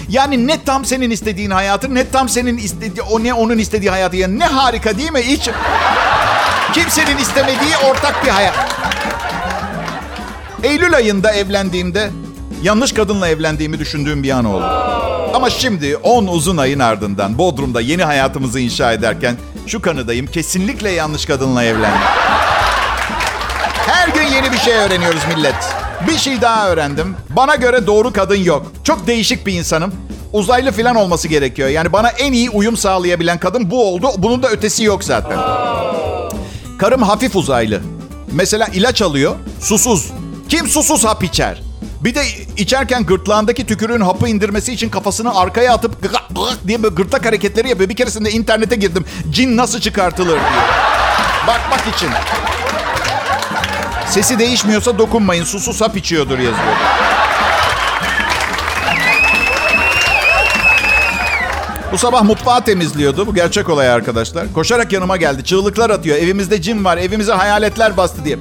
Yani 0.09 0.47
ne 0.47 0.65
tam 0.65 0.85
senin 0.85 1.11
istediğin 1.11 1.51
hayatı, 1.51 1.95
ne 1.95 2.09
tam 2.09 2.29
senin 2.29 2.59
istediği, 2.59 3.03
o 3.03 3.25
ne 3.25 3.35
onun 3.35 3.59
istediği 3.59 3.91
hayatı. 3.91 4.17
Yani 4.17 4.39
ne 4.39 4.47
harika 4.47 4.99
değil 4.99 5.13
mi? 5.13 5.23
Hiç 5.23 5.51
kimsenin 6.73 7.19
istemediği 7.19 7.77
ortak 7.91 8.25
bir 8.25 8.31
hayat. 8.31 8.55
Eylül 10.63 10.95
ayında 10.95 11.33
evlendiğimde 11.33 12.11
yanlış 12.63 12.93
kadınla 12.93 13.29
evlendiğimi 13.29 13.79
düşündüğüm 13.79 14.23
bir 14.23 14.31
an 14.31 14.45
oldu. 14.45 14.65
Ama 15.35 15.51
şimdi 15.51 15.97
10 15.97 16.27
uzun 16.27 16.57
ayın 16.57 16.79
ardından 16.79 17.39
Bodrum'da 17.39 17.81
yeni 17.81 18.05
hayatımızı 18.05 18.61
inşa 18.61 18.93
ederken 18.93 19.37
şu 19.67 19.83
kanıdayım 19.83 20.27
kesinlikle 20.27 20.91
yanlış 20.91 21.27
kadınla 21.27 21.65
evlendim. 21.65 22.01
Her 23.87 24.09
gün 24.09 24.23
yeni 24.23 24.53
bir 24.53 24.59
şey 24.59 24.75
öğreniyoruz 24.75 25.23
millet. 25.37 25.84
Bir 26.09 26.19
şey 26.19 26.41
daha 26.41 26.69
öğrendim. 26.69 27.17
Bana 27.31 27.55
göre 27.55 27.87
doğru 27.87 28.13
kadın 28.13 28.37
yok. 28.37 28.73
Çok 28.85 29.07
değişik 29.07 29.47
bir 29.47 29.53
insanım. 29.53 29.95
Uzaylı 30.33 30.73
falan 30.73 30.97
olması 30.97 31.29
gerekiyor. 31.29 31.69
Yani 31.69 31.93
bana 31.93 32.09
en 32.09 32.33
iyi 32.33 32.51
uyum 32.51 32.77
sağlayabilen 32.77 33.39
kadın 33.39 33.71
bu 33.71 33.89
oldu. 33.89 34.11
Bunun 34.19 34.43
da 34.43 34.49
ötesi 34.49 34.85
yok 34.85 35.05
zaten. 35.05 35.39
Karım 36.79 37.03
hafif 37.03 37.37
uzaylı. 37.37 37.81
Mesela 38.33 38.67
ilaç 38.67 39.03
alıyor, 39.03 39.35
susuz. 39.61 40.11
Kim 40.49 40.69
susuz 40.69 41.05
hap 41.05 41.25
içer? 41.25 41.63
Bir 42.01 42.15
de 42.15 42.23
içerken 42.57 43.07
gırtlağındaki 43.07 43.67
tükürüğün 43.67 44.01
hapı 44.01 44.29
indirmesi 44.29 44.73
için 44.73 44.89
kafasını 44.89 45.39
arkaya 45.39 45.75
atıp 45.75 46.03
gık 46.03 46.13
gık 46.13 46.69
diye 46.69 46.83
böyle 46.83 46.95
gırtlak 46.95 47.27
hareketleri 47.27 47.69
yapıyor. 47.69 47.89
Bir 47.91 47.97
keresinde 47.97 48.31
internete 48.31 48.77
girdim. 48.77 49.05
Cin 49.31 49.57
nasıl 49.57 49.81
çıkartılır 49.81 50.29
diye. 50.29 50.63
Bakmak 51.47 51.97
için. 51.97 52.09
Sesi 54.09 54.39
değişmiyorsa 54.39 54.99
dokunmayın. 54.99 55.45
Susuz 55.45 55.81
hap 55.81 55.97
içiyordur 55.97 56.39
yazıyor. 56.39 56.77
Bu 61.93 61.99
sabah 61.99 62.23
mutfağı 62.23 62.65
temizliyordu. 62.65 63.27
Bu 63.27 63.35
gerçek 63.35 63.69
olay 63.69 63.91
arkadaşlar. 63.91 64.53
Koşarak 64.53 64.93
yanıma 64.93 65.17
geldi. 65.17 65.45
Çığlıklar 65.45 65.91
atıyor. 65.91 66.17
Evimizde 66.17 66.63
cin 66.63 66.85
var. 66.85 66.97
Evimize 66.97 67.33
hayaletler 67.33 67.97
bastı 67.97 68.25
diye. 68.25 68.39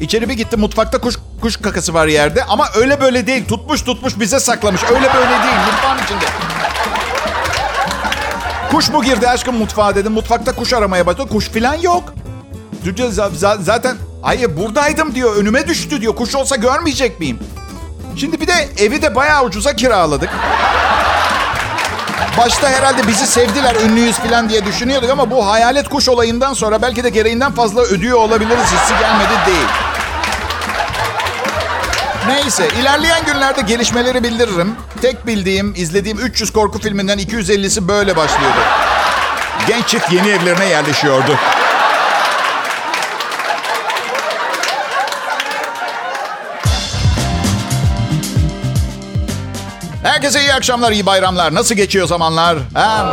İçeri 0.00 0.28
bir 0.28 0.34
gittim. 0.34 0.60
Mutfakta 0.60 0.98
kuş 1.00 1.14
kuş 1.40 1.56
kakası 1.56 1.94
var 1.94 2.06
yerde. 2.06 2.44
Ama 2.44 2.68
öyle 2.76 3.00
böyle 3.00 3.26
değil. 3.26 3.44
Tutmuş 3.48 3.82
tutmuş 3.82 4.20
bize 4.20 4.40
saklamış. 4.40 4.80
Öyle 4.84 5.14
böyle 5.14 5.30
değil. 5.30 5.56
Mutfağın 5.72 5.98
içinde. 6.04 6.24
Kuş 8.70 8.88
mu 8.90 9.02
girdi 9.04 9.28
aşkım 9.28 9.56
mutfağa 9.56 9.94
dedim. 9.94 10.12
Mutfakta 10.12 10.52
kuş 10.52 10.72
aramaya 10.72 11.06
başladı. 11.06 11.28
Kuş 11.28 11.48
falan 11.48 11.74
yok. 11.74 12.14
Zaten 13.60 13.96
hayır 14.26 14.56
buradaydım 14.56 15.14
diyor. 15.14 15.36
Önüme 15.36 15.68
düştü 15.68 16.00
diyor. 16.00 16.16
Kuş 16.16 16.34
olsa 16.34 16.56
görmeyecek 16.56 17.20
miyim? 17.20 17.38
Şimdi 18.16 18.40
bir 18.40 18.46
de 18.46 18.68
evi 18.78 19.02
de 19.02 19.14
bayağı 19.14 19.44
ucuza 19.44 19.76
kiraladık. 19.76 20.30
Başta 22.38 22.68
herhalde 22.68 23.08
bizi 23.08 23.26
sevdiler, 23.26 23.74
ünlüyüz 23.74 24.16
falan 24.16 24.48
diye 24.48 24.64
düşünüyorduk 24.64 25.10
ama 25.10 25.30
bu 25.30 25.46
hayalet 25.46 25.88
kuş 25.88 26.08
olayından 26.08 26.52
sonra 26.52 26.82
belki 26.82 27.04
de 27.04 27.08
gereğinden 27.08 27.52
fazla 27.52 27.80
ödüyor 27.80 28.18
olabiliriz. 28.18 28.64
Hissi 28.64 28.94
gelmedi 29.00 29.32
değil. 29.46 29.66
Neyse, 32.26 32.68
ilerleyen 32.80 33.24
günlerde 33.26 33.60
gelişmeleri 33.60 34.22
bildiririm. 34.22 34.74
Tek 35.02 35.26
bildiğim, 35.26 35.74
izlediğim 35.76 36.18
300 36.18 36.52
korku 36.52 36.78
filminden 36.78 37.18
250'si 37.18 37.88
böyle 37.88 38.16
başlıyordu. 38.16 38.60
Genç 39.66 39.88
çift 39.88 40.12
yeni 40.12 40.28
evlerine 40.28 40.64
yerleşiyordu. 40.66 41.38
Herkese 50.06 50.40
iyi 50.40 50.54
akşamlar, 50.54 50.92
iyi 50.92 51.06
bayramlar. 51.06 51.54
Nasıl 51.54 51.74
geçiyor 51.74 52.06
zamanlar? 52.06 52.58
Ha? 52.74 53.06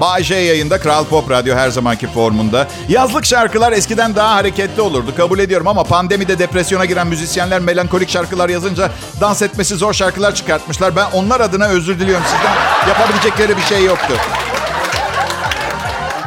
Bay 0.00 0.22
J 0.22 0.34
yayında 0.34 0.80
Kral 0.80 1.04
Pop 1.04 1.30
Radyo 1.30 1.56
her 1.56 1.70
zamanki 1.70 2.06
formunda. 2.06 2.68
Yazlık 2.88 3.26
şarkılar 3.26 3.72
eskiden 3.72 4.14
daha 4.14 4.34
hareketli 4.34 4.82
olurdu 4.82 5.14
kabul 5.16 5.38
ediyorum 5.38 5.68
ama 5.68 5.84
pandemide 5.84 6.38
depresyona 6.38 6.84
giren 6.84 7.06
müzisyenler 7.06 7.60
melankolik 7.60 8.10
şarkılar 8.10 8.48
yazınca 8.48 8.90
dans 9.20 9.42
etmesi 9.42 9.76
zor 9.76 9.92
şarkılar 9.92 10.34
çıkartmışlar. 10.34 10.96
Ben 10.96 11.06
onlar 11.12 11.40
adına 11.40 11.66
özür 11.66 12.00
diliyorum 12.00 12.24
sizden. 12.26 12.88
Yapabilecekleri 12.88 13.56
bir 13.56 13.62
şey 13.62 13.84
yoktu. 13.84 14.14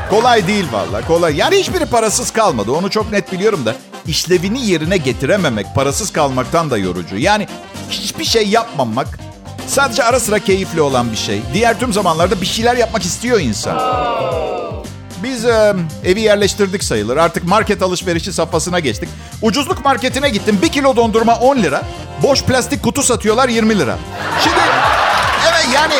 Kolay 0.09 0.47
değil 0.47 0.65
valla 0.71 1.07
kolay. 1.07 1.35
Yani 1.35 1.55
hiçbiri 1.55 1.85
parasız 1.85 2.31
kalmadı 2.31 2.71
onu 2.71 2.89
çok 2.89 3.11
net 3.11 3.31
biliyorum 3.31 3.65
da. 3.65 3.75
işlevini 4.07 4.65
yerine 4.65 4.97
getirememek 4.97 5.67
parasız 5.75 6.13
kalmaktan 6.13 6.71
da 6.71 6.77
yorucu. 6.77 7.17
Yani 7.17 7.47
hiçbir 7.89 8.25
şey 8.25 8.47
yapmamak 8.47 9.07
Sadece 9.67 10.03
ara 10.03 10.19
sıra 10.19 10.39
keyifli 10.39 10.81
olan 10.81 11.11
bir 11.11 11.17
şey. 11.17 11.41
Diğer 11.53 11.79
tüm 11.79 11.93
zamanlarda 11.93 12.41
bir 12.41 12.45
şeyler 12.45 12.75
yapmak 12.75 13.03
istiyor 13.03 13.39
insan. 13.39 13.79
Biz 15.23 15.45
e, 15.45 15.73
evi 16.05 16.21
yerleştirdik 16.21 16.83
sayılır. 16.83 17.17
Artık 17.17 17.43
market 17.43 17.81
alışverişi 17.81 18.33
safhasına 18.33 18.79
geçtik. 18.79 19.09
Ucuzluk 19.41 19.85
marketine 19.85 20.29
gittim. 20.29 20.59
Bir 20.61 20.69
kilo 20.69 20.95
dondurma 20.95 21.35
10 21.35 21.57
lira. 21.57 21.81
Boş 22.23 22.43
plastik 22.43 22.83
kutu 22.83 23.03
satıyorlar 23.03 23.49
20 23.49 23.79
lira. 23.79 23.97
Şimdi 24.43 24.57
evet 25.49 25.67
yani... 25.75 25.93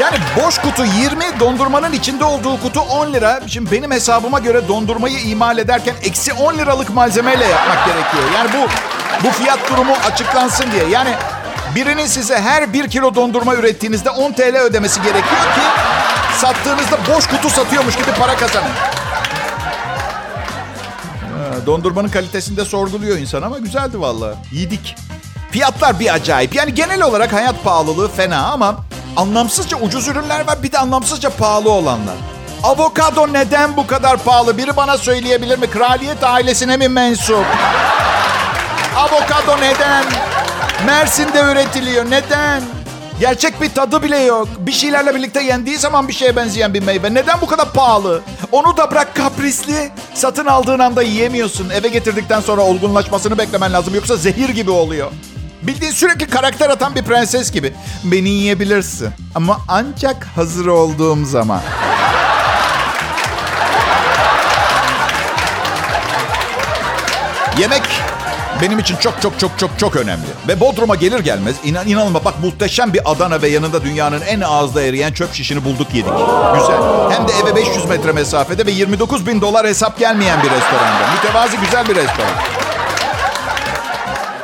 Yani 0.00 0.16
boş 0.44 0.58
kutu 0.58 0.84
20, 0.84 1.40
dondurmanın 1.40 1.92
içinde 1.92 2.24
olduğu 2.24 2.60
kutu 2.60 2.80
10 2.80 3.12
lira. 3.12 3.40
Şimdi 3.46 3.70
benim 3.70 3.90
hesabıma 3.90 4.38
göre 4.38 4.68
dondurmayı 4.68 5.18
imal 5.18 5.58
ederken 5.58 5.94
eksi 6.02 6.32
10 6.32 6.58
liralık 6.58 6.94
malzemeyle 6.94 7.44
yapmak 7.44 7.86
gerekiyor. 7.86 8.24
Yani 8.34 8.50
bu 8.52 8.68
bu 9.24 9.30
fiyat 9.30 9.70
durumu 9.70 9.92
açıklansın 10.12 10.72
diye. 10.72 10.88
Yani 10.88 11.10
birinin 11.74 12.06
size 12.06 12.40
her 12.40 12.72
1 12.72 12.88
kilo 12.90 13.14
dondurma 13.14 13.54
ürettiğinizde 13.54 14.10
10 14.10 14.32
TL 14.32 14.56
ödemesi 14.56 15.02
gerekiyor 15.02 15.40
ki 15.40 15.60
sattığınızda 16.36 16.98
boş 17.16 17.26
kutu 17.26 17.50
satıyormuş 17.50 17.96
gibi 17.96 18.10
para 18.18 18.36
kazanın. 18.36 18.70
Dondurmanın 21.66 22.08
kalitesinde 22.08 22.64
sorguluyor 22.64 23.18
insan 23.18 23.42
ama 23.42 23.58
güzeldi 23.58 24.00
valla. 24.00 24.34
Yedik. 24.52 24.96
Fiyatlar 25.50 26.00
bir 26.00 26.14
acayip. 26.14 26.54
Yani 26.54 26.74
genel 26.74 27.02
olarak 27.02 27.32
hayat 27.32 27.64
pahalılığı 27.64 28.08
fena 28.08 28.46
ama 28.46 28.76
anlamsızca 29.16 29.76
ucuz 29.76 30.08
ürünler 30.08 30.46
var 30.46 30.62
bir 30.62 30.72
de 30.72 30.78
anlamsızca 30.78 31.30
pahalı 31.30 31.70
olanlar. 31.70 32.14
Avokado 32.62 33.32
neden 33.32 33.76
bu 33.76 33.86
kadar 33.86 34.16
pahalı? 34.16 34.58
Biri 34.58 34.76
bana 34.76 34.98
söyleyebilir 34.98 35.58
mi? 35.58 35.70
Kraliyet 35.70 36.24
ailesine 36.24 36.76
mi 36.76 36.88
mensup? 36.88 37.46
Avokado 39.30 39.60
neden? 39.60 40.04
Mersin'de 40.86 41.40
üretiliyor. 41.52 42.10
Neden? 42.10 42.62
Gerçek 43.20 43.60
bir 43.60 43.74
tadı 43.74 44.02
bile 44.02 44.18
yok. 44.18 44.48
Bir 44.58 44.72
şeylerle 44.72 45.14
birlikte 45.14 45.42
yendiği 45.42 45.78
zaman 45.78 46.08
bir 46.08 46.12
şeye 46.12 46.36
benzeyen 46.36 46.74
bir 46.74 46.82
meyve. 46.82 47.14
Neden 47.14 47.40
bu 47.40 47.46
kadar 47.46 47.72
pahalı? 47.72 48.22
Onu 48.52 48.76
da 48.76 48.90
bırak 48.90 49.14
kaprisli. 49.14 49.90
Satın 50.14 50.46
aldığın 50.46 50.78
anda 50.78 51.02
yiyemiyorsun. 51.02 51.70
Eve 51.70 51.88
getirdikten 51.88 52.40
sonra 52.40 52.60
olgunlaşmasını 52.60 53.38
beklemen 53.38 53.72
lazım. 53.72 53.94
Yoksa 53.94 54.16
zehir 54.16 54.48
gibi 54.48 54.70
oluyor. 54.70 55.10
Bildiğin 55.62 55.92
sürekli 55.92 56.26
karakter 56.26 56.70
atan 56.70 56.94
bir 56.94 57.02
prenses 57.02 57.50
gibi. 57.50 57.72
Beni 58.04 58.28
yiyebilirsin. 58.28 59.10
Ama 59.34 59.60
ancak 59.68 60.26
hazır 60.36 60.66
olduğum 60.66 61.24
zaman. 61.24 61.60
Yemek 67.58 67.82
benim 68.62 68.78
için 68.78 68.96
çok 68.96 69.22
çok 69.22 69.38
çok 69.40 69.58
çok 69.58 69.78
çok 69.78 69.96
önemli. 69.96 70.26
Ve 70.48 70.60
Bodrum'a 70.60 70.94
gelir 70.94 71.18
gelmez 71.18 71.56
inan 71.64 71.88
inanılma 71.88 72.24
bak 72.24 72.34
muhteşem 72.42 72.92
bir 72.92 73.00
Adana 73.04 73.42
ve 73.42 73.48
yanında 73.48 73.82
dünyanın 73.84 74.20
en 74.20 74.40
ağızda 74.40 74.82
eriyen 74.82 75.12
çöp 75.12 75.34
şişini 75.34 75.64
bulduk 75.64 75.94
yedik. 75.94 76.12
Güzel. 76.54 76.80
Hem 77.10 77.28
de 77.28 77.32
eve 77.42 77.56
500 77.56 77.84
metre 77.84 78.12
mesafede 78.12 78.66
ve 78.66 78.70
29 78.70 79.26
bin 79.26 79.40
dolar 79.40 79.66
hesap 79.66 79.98
gelmeyen 79.98 80.42
bir 80.42 80.50
restoranda. 80.50 81.12
Mütevazi 81.14 81.56
güzel 81.56 81.88
bir 81.88 81.94
restoran. 81.94 82.30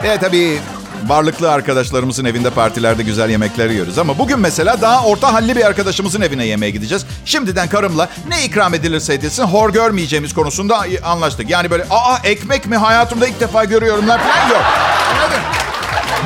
Evet 0.04 0.20
tabii 0.20 0.58
varlıklı 1.07 1.53
arkadaşlarımızın 1.53 2.25
evinde 2.25 2.50
partilerde 2.50 3.03
güzel 3.03 3.31
yemekler 3.31 3.71
yiyoruz. 3.71 3.99
Ama 3.99 4.19
bugün 4.19 4.38
mesela 4.38 4.81
daha 4.81 5.05
orta 5.05 5.33
halli 5.33 5.57
bir 5.57 5.65
arkadaşımızın 5.67 6.21
evine 6.21 6.45
yemeğe 6.47 6.71
gideceğiz. 6.71 7.07
Şimdiden 7.25 7.69
karımla 7.69 8.09
ne 8.29 8.45
ikram 8.45 8.75
edilirse 8.75 9.15
edilsin 9.15 9.45
hor 9.45 9.71
görmeyeceğimiz 9.73 10.35
konusunda 10.35 10.85
anlaştık. 11.05 11.50
Yani 11.50 11.71
böyle 11.71 11.85
aa 11.91 12.19
ekmek 12.25 12.67
mi 12.67 12.76
hayatımda 12.76 13.26
ilk 13.26 13.41
defa 13.41 13.65
görüyorumlar 13.65 14.21
falan 14.21 14.49
yok. 14.49 14.62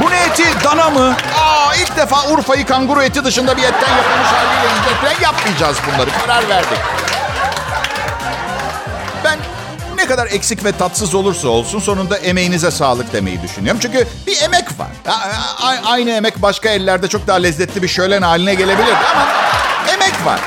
Bu 0.02 0.10
ne 0.10 0.16
eti? 0.24 0.44
Dana 0.64 0.90
mı? 0.90 1.16
Aa 1.40 1.74
ilk 1.74 1.96
defa 1.96 2.28
Urfa'yı 2.30 2.66
kanguru 2.66 3.02
eti 3.02 3.24
dışında 3.24 3.56
bir 3.56 3.62
etten 3.62 3.96
yapılmış 3.96 4.28
haliyle 4.28 4.74
yiyecek 4.74 5.22
yapmayacağız 5.22 5.76
bunları. 5.86 6.10
Karar 6.26 6.48
verdik. 6.48 6.78
Kadar 10.10 10.26
eksik 10.26 10.64
ve 10.64 10.72
tatsız 10.72 11.14
olursa 11.14 11.48
olsun 11.48 11.78
sonunda 11.78 12.16
emeğinize 12.16 12.70
sağlık 12.70 13.12
demeyi 13.12 13.42
düşünüyorum. 13.42 13.80
Çünkü 13.82 14.06
bir 14.26 14.42
emek 14.42 14.64
var. 14.78 14.88
Aynı 15.84 16.10
emek 16.10 16.42
başka 16.42 16.68
ellerde 16.68 17.08
çok 17.08 17.26
daha 17.26 17.36
lezzetli 17.36 17.82
bir 17.82 17.88
şölen 17.88 18.22
haline 18.22 18.54
gelebilirdi 18.54 19.06
ama 19.14 19.28
emek 19.94 20.26
var. 20.26 20.40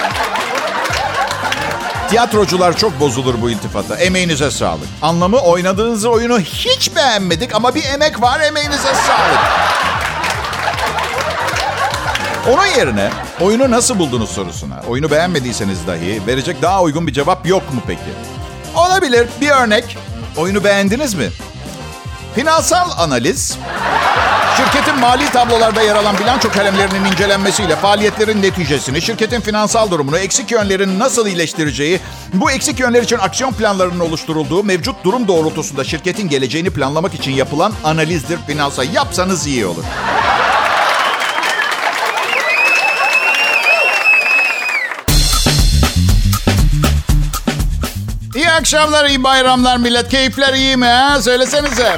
Tiyatrocular 2.10 2.78
çok 2.78 3.00
bozulur 3.00 3.42
bu 3.42 3.50
iltifata. 3.50 3.96
Emeğinize 3.96 4.52
sağlık. 4.52 4.88
Anlamı 5.02 5.38
oynadığınız 5.38 6.06
oyunu 6.06 6.40
hiç 6.40 6.96
beğenmedik 6.96 7.56
ama 7.56 7.76
bir 7.76 7.84
emek 7.84 8.22
var 8.22 8.40
emeğinize 8.40 8.94
sağlık. 8.94 9.40
Onun 12.50 12.66
yerine 12.66 13.10
oyunu 13.42 13.72
nasıl 13.72 14.00
buldunuz 14.00 14.30
sorusuna, 14.30 14.82
oyunu 14.88 15.12
beğenmediyseniz 15.12 15.88
dahi 15.88 16.22
verecek 16.28 16.62
daha 16.62 16.82
uygun 16.82 17.08
bir 17.08 17.14
cevap 17.14 17.48
yok 17.48 17.74
mu 17.74 17.82
peki? 17.88 18.33
Olabilir. 18.76 19.28
Bir 19.42 19.50
örnek. 19.50 19.98
Oyunu 20.38 20.64
beğendiniz 20.64 21.14
mi? 21.14 21.30
Finansal 22.36 22.90
analiz, 22.98 23.58
şirketin 24.58 25.00
mali 25.00 25.30
tablolarda 25.30 25.82
yer 25.82 25.96
alan 25.96 26.18
bilanço 26.18 26.50
kalemlerinin 26.50 27.06
incelenmesiyle 27.06 27.76
faaliyetlerin 27.76 28.42
neticesini, 28.42 29.02
şirketin 29.02 29.42
finansal 29.42 29.92
durumunu, 29.92 30.18
eksik 30.18 30.52
yönlerini 30.52 31.00
nasıl 31.00 31.28
iyileştireceği, 31.28 32.00
bu 32.34 32.52
eksik 32.52 32.80
yönler 32.80 33.02
için 33.04 33.18
aksiyon 33.18 33.54
planlarının 33.54 34.00
oluşturulduğu 34.00 34.64
mevcut 34.64 35.04
durum 35.04 35.28
doğrultusunda 35.28 35.84
şirketin 35.84 36.30
geleceğini 36.30 36.70
planlamak 36.70 37.14
için 37.14 37.32
yapılan 37.32 37.74
analizdir 37.84 38.40
finansal. 38.48 38.94
Yapsanız 38.94 39.48
iyi 39.48 39.66
olur. 39.66 39.84
Akşamlar, 48.54 49.06
iyi 49.06 49.24
bayramlar 49.24 49.78
millet. 49.78 50.10
Keyifler 50.10 50.54
iyi 50.54 50.78
mi 50.78 50.86
ha? 50.86 51.22
Söylesenize. 51.22 51.98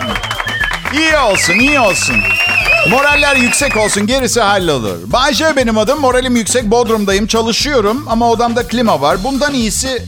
İyi 0.94 1.18
olsun, 1.18 1.54
iyi 1.54 1.80
olsun. 1.80 2.16
Moraller 2.90 3.36
yüksek 3.36 3.78
olsun, 3.78 4.08
gerisi 4.08 4.42
hallolur. 4.42 4.98
Bayce 5.06 5.56
benim 5.56 5.78
adım, 5.78 6.00
moralim 6.00 6.36
yüksek, 6.36 6.64
Bodrum'dayım, 6.64 7.28
çalışıyorum 7.28 8.06
ama 8.10 8.30
odamda 8.30 8.68
klima 8.68 9.02
var. 9.02 9.24
Bundan 9.24 9.54
iyisi 9.54 10.06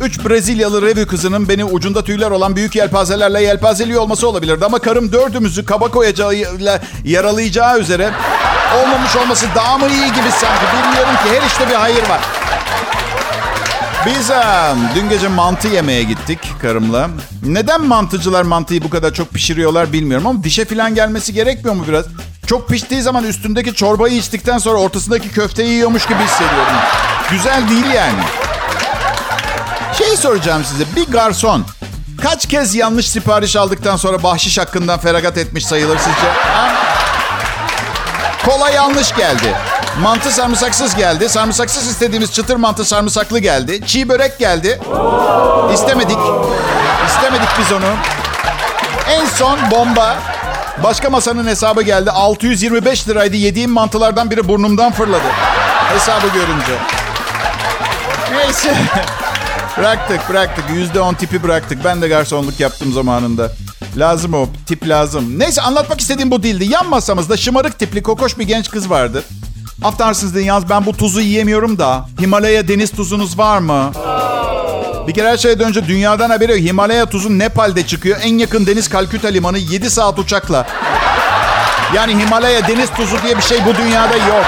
Üç 0.00 0.24
Brezilyalı 0.24 0.82
revü 0.82 1.06
kızının 1.06 1.48
beni 1.48 1.64
ucunda 1.64 2.04
tüyler 2.04 2.30
olan 2.30 2.56
büyük 2.56 2.76
yelpazelerle 2.76 3.42
yelpazeliyor 3.42 4.02
olması 4.02 4.28
olabilirdi. 4.28 4.64
Ama 4.64 4.78
karım 4.78 5.12
dördümüzü 5.12 5.64
kaba 5.64 5.90
koyacağıyla 5.90 6.80
yaralayacağı 7.04 7.78
üzere 7.78 8.10
olmamış 8.76 9.16
olması 9.16 9.46
daha 9.54 9.78
mı 9.78 9.88
iyi 9.88 10.06
gibi 10.06 10.30
sanki. 10.30 10.64
Bilmiyorum 10.72 11.14
ki 11.24 11.40
her 11.40 11.46
işte 11.46 11.68
bir 11.68 11.74
hayır 11.74 12.08
var. 12.08 12.20
Biz 14.08 14.30
dün 14.94 15.08
gece 15.08 15.28
mantı 15.28 15.68
yemeye 15.68 16.02
gittik 16.02 16.38
karımla. 16.62 17.08
Neden 17.46 17.86
mantıcılar 17.86 18.42
mantıyı 18.42 18.82
bu 18.84 18.90
kadar 18.90 19.14
çok 19.14 19.30
pişiriyorlar 19.30 19.92
bilmiyorum 19.92 20.26
ama 20.26 20.44
dişe 20.44 20.64
falan 20.64 20.94
gelmesi 20.94 21.32
gerekmiyor 21.32 21.76
mu 21.76 21.84
biraz? 21.88 22.06
Çok 22.46 22.68
piştiği 22.68 23.02
zaman 23.02 23.24
üstündeki 23.24 23.74
çorbayı 23.74 24.16
içtikten 24.16 24.58
sonra 24.58 24.78
ortasındaki 24.78 25.28
köfteyi 25.28 25.70
yiyormuş 25.70 26.06
gibi 26.06 26.18
hissediyorum. 26.18 26.72
Güzel 27.30 27.68
değil 27.68 27.94
yani. 27.94 28.22
Şey 29.98 30.16
soracağım 30.16 30.64
size. 30.64 30.84
Bir 30.96 31.12
garson 31.12 31.64
kaç 32.22 32.48
kez 32.48 32.74
yanlış 32.74 33.10
sipariş 33.10 33.56
aldıktan 33.56 33.96
sonra 33.96 34.22
bahşiş 34.22 34.58
hakkından 34.58 34.98
feragat 34.98 35.38
etmiş 35.38 35.66
sayılır 35.66 35.98
sizce? 35.98 36.28
Ha? 36.52 36.74
Kola 38.44 38.70
yanlış 38.70 39.14
geldi. 39.16 39.54
Mantı 40.02 40.30
sarımsaksız 40.30 40.94
geldi. 40.94 41.28
Sarımsaksız 41.28 41.86
istediğimiz 41.86 42.32
çıtır 42.32 42.56
mantı 42.56 42.84
sarımsaklı 42.84 43.38
geldi. 43.38 43.80
Çiğ 43.86 44.08
börek 44.08 44.38
geldi. 44.38 44.80
İstemedik. 45.74 46.18
İstemedik 47.08 47.48
biz 47.58 47.72
onu. 47.72 47.94
En 49.10 49.26
son 49.26 49.58
bomba. 49.70 50.16
Başka 50.82 51.10
masanın 51.10 51.46
hesabı 51.46 51.82
geldi. 51.82 52.10
625 52.10 53.08
liraydı. 53.08 53.36
Yediğim 53.36 53.70
mantılardan 53.70 54.30
biri 54.30 54.48
burnumdan 54.48 54.92
fırladı. 54.92 55.28
Hesabı 55.94 56.26
görünce. 56.26 56.72
Neyse. 58.32 58.74
bıraktık 59.78 60.28
bıraktık. 60.28 60.64
Yüzde 60.70 61.00
on 61.00 61.14
tipi 61.14 61.42
bıraktık. 61.42 61.84
Ben 61.84 62.02
de 62.02 62.08
garsonluk 62.08 62.60
yaptım 62.60 62.92
zamanında. 62.92 63.52
Lazım 63.96 64.34
o. 64.34 64.46
Tip 64.66 64.88
lazım. 64.88 65.38
Neyse 65.38 65.62
anlatmak 65.62 66.00
istediğim 66.00 66.30
bu 66.30 66.42
değildi. 66.42 66.64
Yan 66.64 66.88
masamızda 66.88 67.36
şımarık 67.36 67.78
tipli 67.78 68.02
kokoş 68.02 68.38
bir 68.38 68.44
genç 68.44 68.70
kız 68.70 68.90
vardı. 68.90 69.24
Affedersiniz 69.84 70.34
deyin 70.34 70.46
yalnız 70.46 70.70
ben 70.70 70.86
bu 70.86 70.96
tuzu 70.96 71.20
yiyemiyorum 71.20 71.78
da. 71.78 72.06
Himalaya 72.20 72.68
deniz 72.68 72.90
tuzunuz 72.90 73.38
var 73.38 73.58
mı? 73.58 73.92
Bir 75.06 75.14
kere 75.14 75.30
her 75.30 75.36
şeyden 75.36 75.68
önce 75.68 75.88
dünyadan 75.88 76.30
haberi 76.30 76.52
yok. 76.52 76.60
Himalaya 76.60 77.06
tuzu 77.06 77.38
Nepal'de 77.38 77.86
çıkıyor. 77.86 78.18
En 78.22 78.38
yakın 78.38 78.66
deniz 78.66 78.88
Kalküta 78.88 79.28
limanı 79.28 79.58
7 79.58 79.90
saat 79.90 80.18
uçakla. 80.18 80.66
Yani 81.94 82.18
Himalaya 82.24 82.68
deniz 82.68 82.90
tuzu 82.90 83.22
diye 83.22 83.36
bir 83.36 83.42
şey 83.42 83.58
bu 83.66 83.76
dünyada 83.76 84.16
yok. 84.16 84.44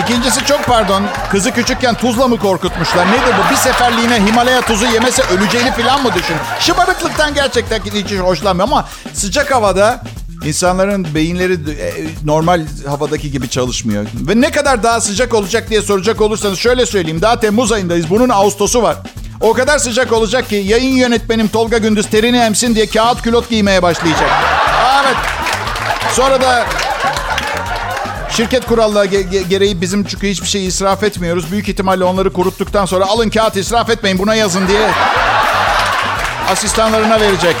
İkincisi 0.00 0.44
çok 0.44 0.66
pardon. 0.66 1.02
Kızı 1.30 1.50
küçükken 1.50 1.94
tuzla 1.94 2.28
mı 2.28 2.38
korkutmuşlar? 2.38 3.06
Nedir 3.06 3.34
bu? 3.38 3.50
Bir 3.50 3.56
seferliğine 3.56 4.26
Himalaya 4.26 4.60
tuzu 4.60 4.86
yemese 4.86 5.22
öleceğini 5.22 5.72
falan 5.72 6.02
mı 6.02 6.14
düşün? 6.14 6.36
Şımarıklıktan 6.60 7.34
gerçekten 7.34 7.80
hiç 7.80 8.12
hoşlanmıyorum 8.18 8.72
ama 8.74 8.88
sıcak 9.14 9.54
havada 9.54 10.02
insanların 10.44 11.14
beyinleri 11.14 11.52
e, 11.52 11.92
normal 12.24 12.66
havadaki 12.86 13.30
gibi 13.30 13.48
çalışmıyor. 13.50 14.06
Ve 14.14 14.40
ne 14.40 14.50
kadar 14.50 14.82
daha 14.82 15.00
sıcak 15.00 15.34
olacak 15.34 15.70
diye 15.70 15.82
soracak 15.82 16.20
olursanız 16.20 16.58
şöyle 16.58 16.86
söyleyeyim. 16.86 17.22
Daha 17.22 17.40
Temmuz 17.40 17.72
ayındayız. 17.72 18.10
Bunun 18.10 18.28
Ağustos'u 18.28 18.82
var. 18.82 18.96
O 19.40 19.52
kadar 19.52 19.78
sıcak 19.78 20.12
olacak 20.12 20.48
ki 20.48 20.54
yayın 20.56 20.96
yönetmenim 20.96 21.48
Tolga 21.48 21.78
Gündüz 21.78 22.06
terini 22.06 22.36
emsin 22.36 22.74
diye 22.74 22.86
kağıt 22.86 23.22
külot 23.22 23.50
giymeye 23.50 23.82
başlayacak. 23.82 24.30
Evet. 25.04 25.16
Sonra 26.12 26.40
da 26.40 26.66
Şirket 28.36 28.66
kuralları 28.66 29.06
ge- 29.06 29.48
gereği 29.48 29.80
bizim 29.80 30.04
çünkü 30.04 30.28
hiçbir 30.28 30.46
şey 30.46 30.66
israf 30.66 31.02
etmiyoruz. 31.02 31.52
Büyük 31.52 31.68
ihtimalle 31.68 32.04
onları 32.04 32.32
kuruttuktan 32.32 32.86
sonra 32.86 33.06
alın 33.06 33.30
kağıt 33.30 33.56
israf 33.56 33.90
etmeyin 33.90 34.18
buna 34.18 34.34
yazın 34.34 34.68
diye 34.68 34.90
asistanlarına 36.52 37.20
verecek. 37.20 37.56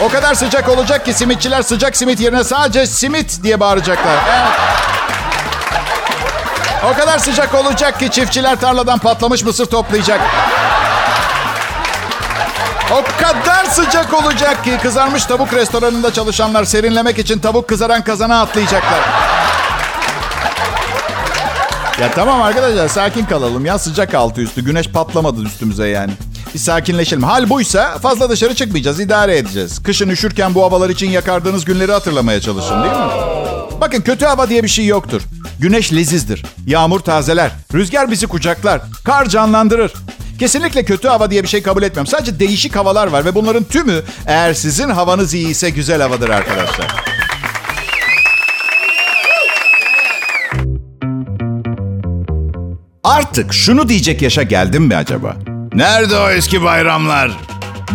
O 0.00 0.08
kadar 0.08 0.34
sıcak 0.34 0.68
olacak 0.68 1.04
ki 1.04 1.12
simitçiler 1.12 1.62
sıcak 1.62 1.96
simit 1.96 2.20
yerine 2.20 2.44
sadece 2.44 2.86
simit 2.86 3.42
diye 3.42 3.60
bağıracaklar. 3.60 4.16
O 6.90 6.96
kadar 6.98 7.18
sıcak 7.18 7.54
olacak 7.54 8.00
ki 8.00 8.10
çiftçiler 8.10 8.60
tarladan 8.60 8.98
patlamış 8.98 9.44
mısır 9.44 9.66
toplayacak. 9.66 10.20
O 12.92 13.22
kadar 13.22 13.64
sıcak 13.64 14.14
olacak 14.14 14.64
ki 14.64 14.78
kızarmış 14.82 15.24
tavuk 15.24 15.52
restoranında 15.52 16.12
çalışanlar 16.12 16.64
serinlemek 16.64 17.18
için 17.18 17.38
tavuk 17.38 17.68
kızaran 17.68 18.04
kazana 18.04 18.40
atlayacaklar. 18.40 19.00
Ya 22.00 22.10
tamam 22.14 22.42
arkadaşlar 22.42 22.88
sakin 22.88 23.24
kalalım 23.24 23.66
ya 23.66 23.78
sıcak 23.78 24.14
altı 24.14 24.40
üstü. 24.40 24.64
Güneş 24.64 24.88
patlamadı 24.88 25.42
üstümüze 25.42 25.88
yani. 25.88 26.12
Bir 26.56 26.60
sakinleşelim. 26.60 27.22
Hal 27.22 27.50
buysa 27.50 27.98
fazla 27.98 28.30
dışarı 28.30 28.54
çıkmayacağız, 28.54 29.00
idare 29.00 29.38
edeceğiz. 29.38 29.82
Kışın 29.82 30.08
üşürken 30.08 30.54
bu 30.54 30.62
havalar 30.62 30.90
için 30.90 31.10
yakardığınız 31.10 31.64
günleri 31.64 31.92
hatırlamaya 31.92 32.40
çalışın 32.40 32.82
değil 32.82 32.94
mi? 32.94 33.10
Bakın 33.80 34.00
kötü 34.00 34.26
hava 34.26 34.48
diye 34.48 34.62
bir 34.62 34.68
şey 34.68 34.86
yoktur. 34.86 35.22
Güneş 35.60 35.92
lezizdir. 35.92 36.44
Yağmur 36.66 37.00
tazeler. 37.00 37.50
Rüzgar 37.74 38.10
bizi 38.10 38.26
kucaklar. 38.26 38.80
Kar 39.04 39.28
canlandırır. 39.28 39.92
Kesinlikle 40.38 40.84
kötü 40.84 41.08
hava 41.08 41.30
diye 41.30 41.42
bir 41.42 41.48
şey 41.48 41.62
kabul 41.62 41.82
etmiyorum. 41.82 42.10
Sadece 42.10 42.38
değişik 42.38 42.76
havalar 42.76 43.06
var 43.06 43.24
ve 43.24 43.34
bunların 43.34 43.64
tümü 43.64 44.02
eğer 44.26 44.54
sizin 44.54 44.88
havanız 44.88 45.34
iyi 45.34 45.48
ise 45.48 45.70
güzel 45.70 46.02
havadır 46.02 46.28
arkadaşlar. 46.28 47.04
Artık 53.04 53.52
şunu 53.52 53.88
diyecek 53.88 54.22
yaşa 54.22 54.42
geldim 54.42 54.82
mi 54.82 54.96
acaba? 54.96 55.36
Nerede 55.76 56.16
o 56.18 56.30
eski 56.30 56.62
bayramlar? 56.62 57.30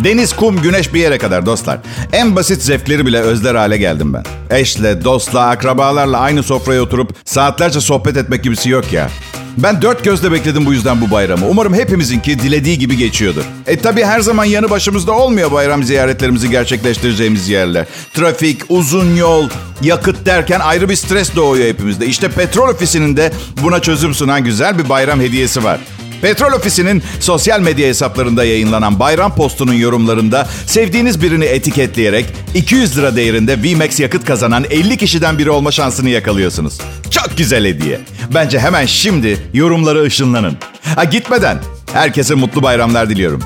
Deniz, 0.04 0.36
kum, 0.36 0.62
güneş 0.62 0.94
bir 0.94 1.00
yere 1.00 1.18
kadar 1.18 1.46
dostlar. 1.46 1.78
En 2.12 2.36
basit 2.36 2.62
zevkleri 2.62 3.06
bile 3.06 3.20
özler 3.20 3.54
hale 3.54 3.76
geldim 3.76 4.14
ben. 4.14 4.24
Eşle, 4.56 5.04
dostla, 5.04 5.48
akrabalarla 5.48 6.18
aynı 6.18 6.42
sofraya 6.42 6.82
oturup 6.82 7.14
saatlerce 7.24 7.80
sohbet 7.80 8.16
etmek 8.16 8.44
gibisi 8.44 8.70
yok 8.70 8.92
ya. 8.92 9.10
Ben 9.58 9.82
dört 9.82 10.04
gözle 10.04 10.32
bekledim 10.32 10.66
bu 10.66 10.72
yüzden 10.72 11.00
bu 11.00 11.10
bayramı. 11.10 11.46
Umarım 11.48 11.74
hepimizinki 11.74 12.38
dilediği 12.38 12.78
gibi 12.78 12.96
geçiyordur. 12.96 13.44
E 13.66 13.78
tabi 13.78 14.04
her 14.04 14.20
zaman 14.20 14.44
yanı 14.44 14.70
başımızda 14.70 15.12
olmuyor 15.12 15.52
bayram 15.52 15.82
ziyaretlerimizi 15.82 16.50
gerçekleştireceğimiz 16.50 17.48
yerler. 17.48 17.86
Trafik, 18.14 18.62
uzun 18.68 19.16
yol, 19.16 19.48
yakıt 19.82 20.26
derken 20.26 20.60
ayrı 20.60 20.88
bir 20.88 20.96
stres 20.96 21.36
doğuyor 21.36 21.68
hepimizde. 21.68 22.06
İşte 22.06 22.28
petrol 22.28 22.68
ofisinin 22.68 23.16
de 23.16 23.32
buna 23.62 23.80
çözüm 23.80 24.14
sunan 24.14 24.44
güzel 24.44 24.78
bir 24.78 24.88
bayram 24.88 25.20
hediyesi 25.20 25.64
var. 25.64 25.80
Petrol 26.22 26.52
Ofisi'nin 26.52 27.02
sosyal 27.20 27.60
medya 27.60 27.88
hesaplarında 27.88 28.44
yayınlanan 28.44 29.00
bayram 29.00 29.34
postunun 29.34 29.72
yorumlarında 29.72 30.48
sevdiğiniz 30.66 31.22
birini 31.22 31.44
etiketleyerek 31.44 32.26
200 32.54 32.98
lira 32.98 33.16
değerinde 33.16 33.62
VMAX 33.62 34.00
yakıt 34.00 34.24
kazanan 34.24 34.64
50 34.70 34.96
kişiden 34.96 35.38
biri 35.38 35.50
olma 35.50 35.72
şansını 35.72 36.08
yakalıyorsunuz. 36.08 36.78
Çok 37.10 37.38
güzel 37.38 37.66
hediye. 37.66 38.00
Bence 38.34 38.58
hemen 38.60 38.86
şimdi 38.86 39.38
yorumları 39.54 40.02
ışınlanın. 40.02 40.56
Ha 40.94 41.04
gitmeden 41.04 41.58
herkese 41.92 42.34
mutlu 42.34 42.62
bayramlar 42.62 43.10
diliyorum. 43.10 43.42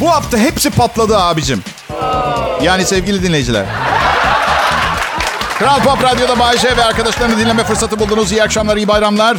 Bu 0.00 0.10
hafta 0.10 0.38
hepsi 0.38 0.70
patladı 0.70 1.18
abicim. 1.18 1.62
Yani 2.62 2.84
sevgili 2.84 3.22
dinleyiciler. 3.22 3.66
Kral 5.58 5.80
Pop 5.82 6.02
Radyo'da 6.02 6.38
Bayşe 6.38 6.76
ve 6.76 6.84
arkadaşlarını 6.84 7.38
dinleme 7.38 7.64
fırsatı 7.64 7.98
buldunuz. 7.98 8.32
İyi 8.32 8.42
akşamlar, 8.42 8.76
iyi 8.76 8.88
bayramlar. 8.88 9.36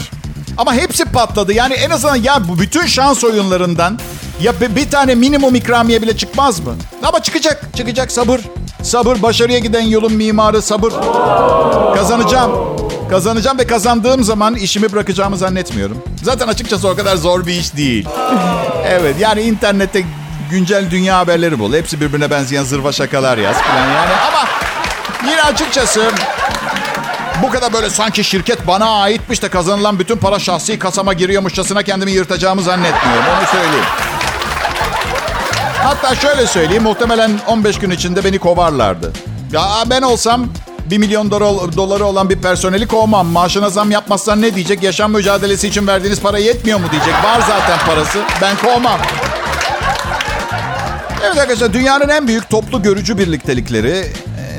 Ama 0.58 0.74
hepsi 0.74 1.06
patladı. 1.06 1.54
Yani 1.54 1.74
en 1.74 1.90
azından 1.90 2.16
ya 2.16 2.48
bu 2.48 2.60
bütün 2.60 2.86
şans 2.86 3.24
oyunlarından 3.24 4.00
ya 4.42 4.54
bir 4.76 4.90
tane 4.92 5.16
minimum 5.16 5.56
ikramiye 5.56 6.02
bile 6.02 6.18
çıkmaz 6.18 6.60
mı? 6.60 6.76
Ama 7.04 7.20
çıkacak, 7.24 7.70
çıkacak 7.76 8.12
sabır. 8.12 8.42
Sabır, 8.84 9.22
başarıya 9.22 9.60
giden 9.60 9.82
yolun 9.82 10.14
mimarı 10.14 10.62
sabır. 10.62 10.94
Kazanacağım. 11.96 12.52
Kazanacağım 13.10 13.60
ve 13.60 13.68
kazandığım 13.68 14.24
zaman 14.24 14.56
işimi 14.56 14.92
bırakacağımı 14.94 15.38
zannetmiyorum. 15.38 15.98
Zaten 16.24 16.48
açıkçası 16.48 16.90
o 16.90 16.96
kadar 16.96 17.16
zor 17.16 17.46
bir 17.46 17.54
iş 17.54 17.76
değil. 17.78 18.08
evet 18.88 19.16
yani 19.20 19.42
internette 19.42 20.04
güncel 20.52 20.92
dünya 20.92 21.18
haberleri 21.18 21.60
bul. 21.60 21.74
Hepsi 21.74 22.02
birbirine 22.02 22.30
benzeyen 22.32 22.64
zırva 22.64 22.92
şakalar 22.92 23.38
yaz 23.38 23.56
falan 23.58 23.80
yani. 23.80 24.14
Ama 24.28 24.48
Yine 25.30 25.42
açıkçası 25.44 26.12
bu 27.42 27.50
kadar 27.50 27.74
böyle 27.74 27.90
sanki 27.90 28.24
şirket 28.24 28.68
bana 28.68 28.86
aitmiş 28.86 29.42
de 29.42 29.50
kazanılan 29.50 30.00
bütün 30.00 30.18
para 30.18 30.40
şahsi 30.40 30.80
kasama 30.80 31.14
giriyormuşçasına 31.14 31.84
kendimi 31.84 32.12
yırtacağımı 32.12 32.62
zannetmiyorum. 32.62 33.24
Onu 33.40 33.48
söyleyeyim. 33.48 33.86
Hatta 35.84 36.16
şöyle 36.16 36.48
söyleyeyim. 36.48 36.84
Muhtemelen 36.84 37.32
15 37.48 37.80
gün 37.80 37.90
içinde 37.90 38.24
beni 38.24 38.40
kovarlardı. 38.40 39.14
Ya 39.52 39.64
ben 39.90 40.02
olsam 40.02 40.46
1 40.90 40.98
milyon 40.98 41.32
doları 41.78 42.06
olan 42.06 42.30
bir 42.30 42.42
personeli 42.42 42.88
kovmam. 42.88 43.28
Maaşına 43.28 43.70
zam 43.70 43.92
yapmazsan 43.92 44.42
ne 44.42 44.56
diyecek? 44.56 44.84
Yaşam 44.84 45.12
mücadelesi 45.12 45.68
için 45.68 45.88
verdiğiniz 45.88 46.22
para 46.22 46.38
yetmiyor 46.38 46.80
mu 46.80 46.86
diyecek. 46.92 47.14
Var 47.14 47.40
zaten 47.48 47.80
parası. 47.88 48.20
Ben 48.42 48.58
kovmam. 48.58 49.00
Evet 51.22 51.38
arkadaşlar 51.38 51.74
dünyanın 51.74 52.10
en 52.10 52.28
büyük 52.28 52.50
toplu 52.50 52.82
görücü 52.84 53.18
birliktelikleri 53.18 54.14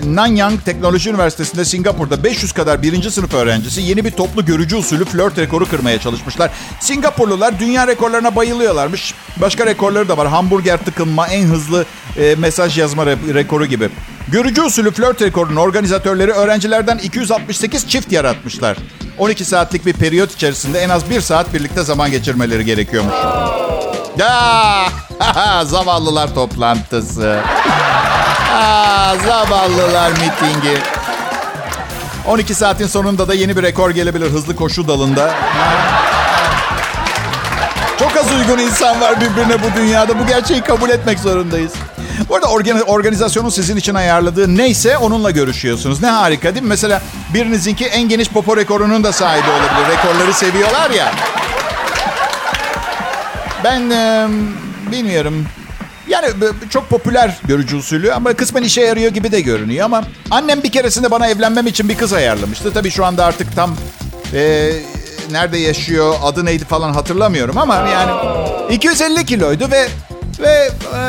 Nanyang 0.06 0.64
Teknoloji 0.64 1.10
Üniversitesi'nde 1.10 1.64
Singapur'da 1.64 2.24
500 2.24 2.52
kadar 2.52 2.82
birinci 2.82 3.10
sınıf 3.10 3.34
öğrencisi 3.34 3.80
yeni 3.82 4.04
bir 4.04 4.10
toplu 4.10 4.44
görücü 4.44 4.76
usulü 4.76 5.04
flört 5.04 5.38
rekoru 5.38 5.68
kırmaya 5.68 6.00
çalışmışlar. 6.00 6.50
Singapurlular 6.80 7.58
dünya 7.58 7.86
rekorlarına 7.86 8.36
bayılıyorlarmış. 8.36 9.14
Başka 9.36 9.66
rekorları 9.66 10.08
da 10.08 10.18
var. 10.18 10.28
Hamburger 10.28 10.78
tıkınma, 10.84 11.26
en 11.26 11.46
hızlı 11.46 11.84
e, 12.16 12.34
mesaj 12.38 12.78
yazma 12.78 13.02
re- 13.02 13.34
rekoru 13.34 13.66
gibi. 13.66 13.88
Görücü 14.28 14.62
usulü 14.62 14.90
flört 14.90 15.22
rekorunun 15.22 15.56
organizatörleri 15.56 16.32
öğrencilerden 16.32 16.98
268 16.98 17.88
çift 17.88 18.12
yaratmışlar. 18.12 18.76
12 19.18 19.44
saatlik 19.44 19.86
bir 19.86 19.92
periyot 19.92 20.32
içerisinde 20.32 20.80
en 20.80 20.88
az 20.88 21.10
bir 21.10 21.20
saat 21.20 21.54
birlikte 21.54 21.82
zaman 21.82 22.10
geçirmeleri 22.10 22.64
gerekiyormuş. 22.64 23.14
Ya, 24.18 24.88
zavallılar 25.64 26.34
toplantısı. 26.34 27.40
Aa, 28.54 29.14
zavallılar 29.26 30.10
mitingi. 30.10 30.78
12 32.26 32.54
saatin 32.54 32.86
sonunda 32.86 33.28
da 33.28 33.34
yeni 33.34 33.56
bir 33.56 33.62
rekor 33.62 33.90
gelebilir 33.90 34.30
hızlı 34.30 34.56
koşu 34.56 34.88
dalında. 34.88 35.34
Çok 37.98 38.16
az 38.16 38.26
uygun 38.32 38.58
insan 38.58 39.00
var 39.00 39.20
birbirine 39.20 39.62
bu 39.62 39.76
dünyada. 39.76 40.18
Bu 40.18 40.26
gerçeği 40.26 40.60
kabul 40.60 40.90
etmek 40.90 41.18
zorundayız. 41.18 41.72
Bu 42.28 42.34
arada 42.34 42.46
organ, 42.46 42.80
organizasyonun 42.80 43.48
sizin 43.48 43.76
için 43.76 43.94
ayarladığı 43.94 44.56
neyse 44.56 44.96
onunla 44.98 45.30
görüşüyorsunuz. 45.30 46.02
Ne 46.02 46.08
harika 46.10 46.54
değil 46.54 46.62
mi? 46.62 46.68
Mesela 46.68 47.02
birinizinki 47.34 47.86
en 47.86 48.08
geniş 48.08 48.28
popo 48.28 48.56
rekorunun 48.56 49.04
da 49.04 49.12
sahibi 49.12 49.50
olabilir. 49.50 49.96
Rekorları 49.96 50.32
seviyorlar 50.32 50.90
ya. 50.90 51.12
Ben 53.64 53.90
e, 53.90 54.28
bilmiyorum. 54.92 55.46
Yani 56.08 56.28
çok 56.70 56.90
popüler 56.90 57.36
görücü 57.44 57.76
usulü 57.76 58.12
ama 58.12 58.32
kısmen 58.34 58.62
işe 58.62 58.80
yarıyor 58.80 59.10
gibi 59.10 59.32
de 59.32 59.40
görünüyor 59.40 59.84
ama 59.84 60.04
annem 60.30 60.62
bir 60.62 60.72
keresinde 60.72 61.10
bana 61.10 61.26
evlenmem 61.28 61.66
için 61.66 61.88
bir 61.88 61.96
kız 61.96 62.12
ayarlamıştı. 62.12 62.72
Tabii 62.74 62.90
şu 62.90 63.04
anda 63.04 63.24
artık 63.24 63.56
tam 63.56 63.76
e, 64.34 64.72
nerede 65.30 65.58
yaşıyor, 65.58 66.14
adı 66.22 66.44
neydi 66.44 66.64
falan 66.64 66.92
hatırlamıyorum 66.92 67.58
ama 67.58 67.76
yani 67.76 68.12
250 68.74 69.26
kiloydu 69.26 69.68
ve 69.70 69.88
ve 70.40 70.70
e, 70.94 71.00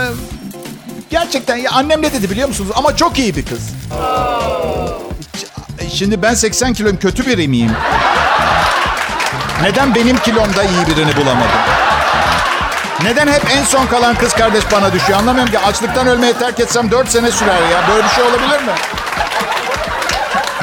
gerçekten 1.10 1.56
ya 1.56 1.72
annem 1.72 2.02
ne 2.02 2.14
dedi 2.14 2.30
biliyor 2.30 2.48
musunuz? 2.48 2.72
Ama 2.76 2.96
çok 2.96 3.20
iyi 3.20 3.36
bir 3.36 3.46
kız. 3.46 3.70
Şimdi 5.94 6.22
ben 6.22 6.34
80 6.34 6.74
kilom 6.74 6.98
kötü 6.98 7.26
biri 7.26 7.48
miyim? 7.48 7.72
Neden 9.62 9.96
benim 9.96 10.18
kilomda 10.18 10.64
iyi 10.64 10.88
birini 10.88 11.16
bulamadım? 11.16 11.77
Neden 13.04 13.28
hep 13.28 13.42
en 13.52 13.64
son 13.64 13.86
kalan 13.88 14.16
kız 14.16 14.34
kardeş 14.34 14.64
bana 14.72 14.94
düşüyor 14.94 15.20
anlamıyorum 15.20 15.52
ki. 15.52 15.60
Açlıktan 15.60 16.08
ölmeye 16.08 16.34
terk 16.34 16.60
etsem 16.60 16.92
4 16.92 17.10
sene 17.10 17.32
sürer 17.32 17.70
ya. 17.72 17.84
Böyle 17.90 18.04
bir 18.04 18.10
şey 18.10 18.24
olabilir 18.24 18.64
mi? 18.64 18.72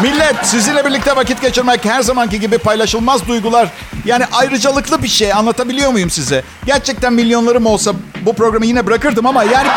Millet 0.02 0.46
sizinle 0.46 0.84
birlikte 0.84 1.16
vakit 1.16 1.42
geçirmek 1.42 1.84
her 1.84 2.00
zamanki 2.00 2.40
gibi 2.40 2.58
paylaşılmaz 2.58 3.28
duygular. 3.28 3.68
Yani 4.04 4.24
ayrıcalıklı 4.32 5.02
bir 5.02 5.08
şey 5.08 5.32
anlatabiliyor 5.32 5.90
muyum 5.90 6.10
size? 6.10 6.44
Gerçekten 6.66 7.12
milyonlarım 7.12 7.66
olsa 7.66 7.92
bu 8.20 8.34
programı 8.34 8.66
yine 8.66 8.86
bırakırdım 8.86 9.26
ama 9.26 9.44
yani... 9.44 9.68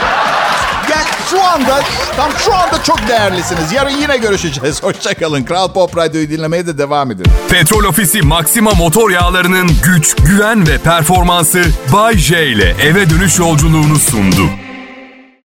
şu 1.29 1.43
anda, 1.43 1.79
tam 2.15 2.31
şu 2.45 2.55
anda 2.55 2.83
çok 2.83 3.07
değerlisiniz. 3.07 3.71
Yarın 3.71 3.89
yine 4.01 4.17
görüşeceğiz. 4.17 4.83
Hoşçakalın. 4.83 5.43
Kral 5.43 5.73
Pop 5.73 5.97
Radyo'yu 5.97 6.29
dinlemeye 6.29 6.67
de 6.67 6.77
devam 6.77 7.11
edin. 7.11 7.25
Petrol 7.49 7.83
Ofisi 7.83 8.21
Maxima 8.21 8.71
motor 8.71 9.09
yağlarının 9.09 9.69
güç, 9.83 10.15
güven 10.15 10.67
ve 10.67 10.77
performansı 10.77 11.63
Bay 11.93 12.17
J 12.17 12.47
ile 12.47 12.75
eve 12.81 13.09
dönüş 13.09 13.39
yolculuğunu 13.39 13.99
sundu. 13.99 14.66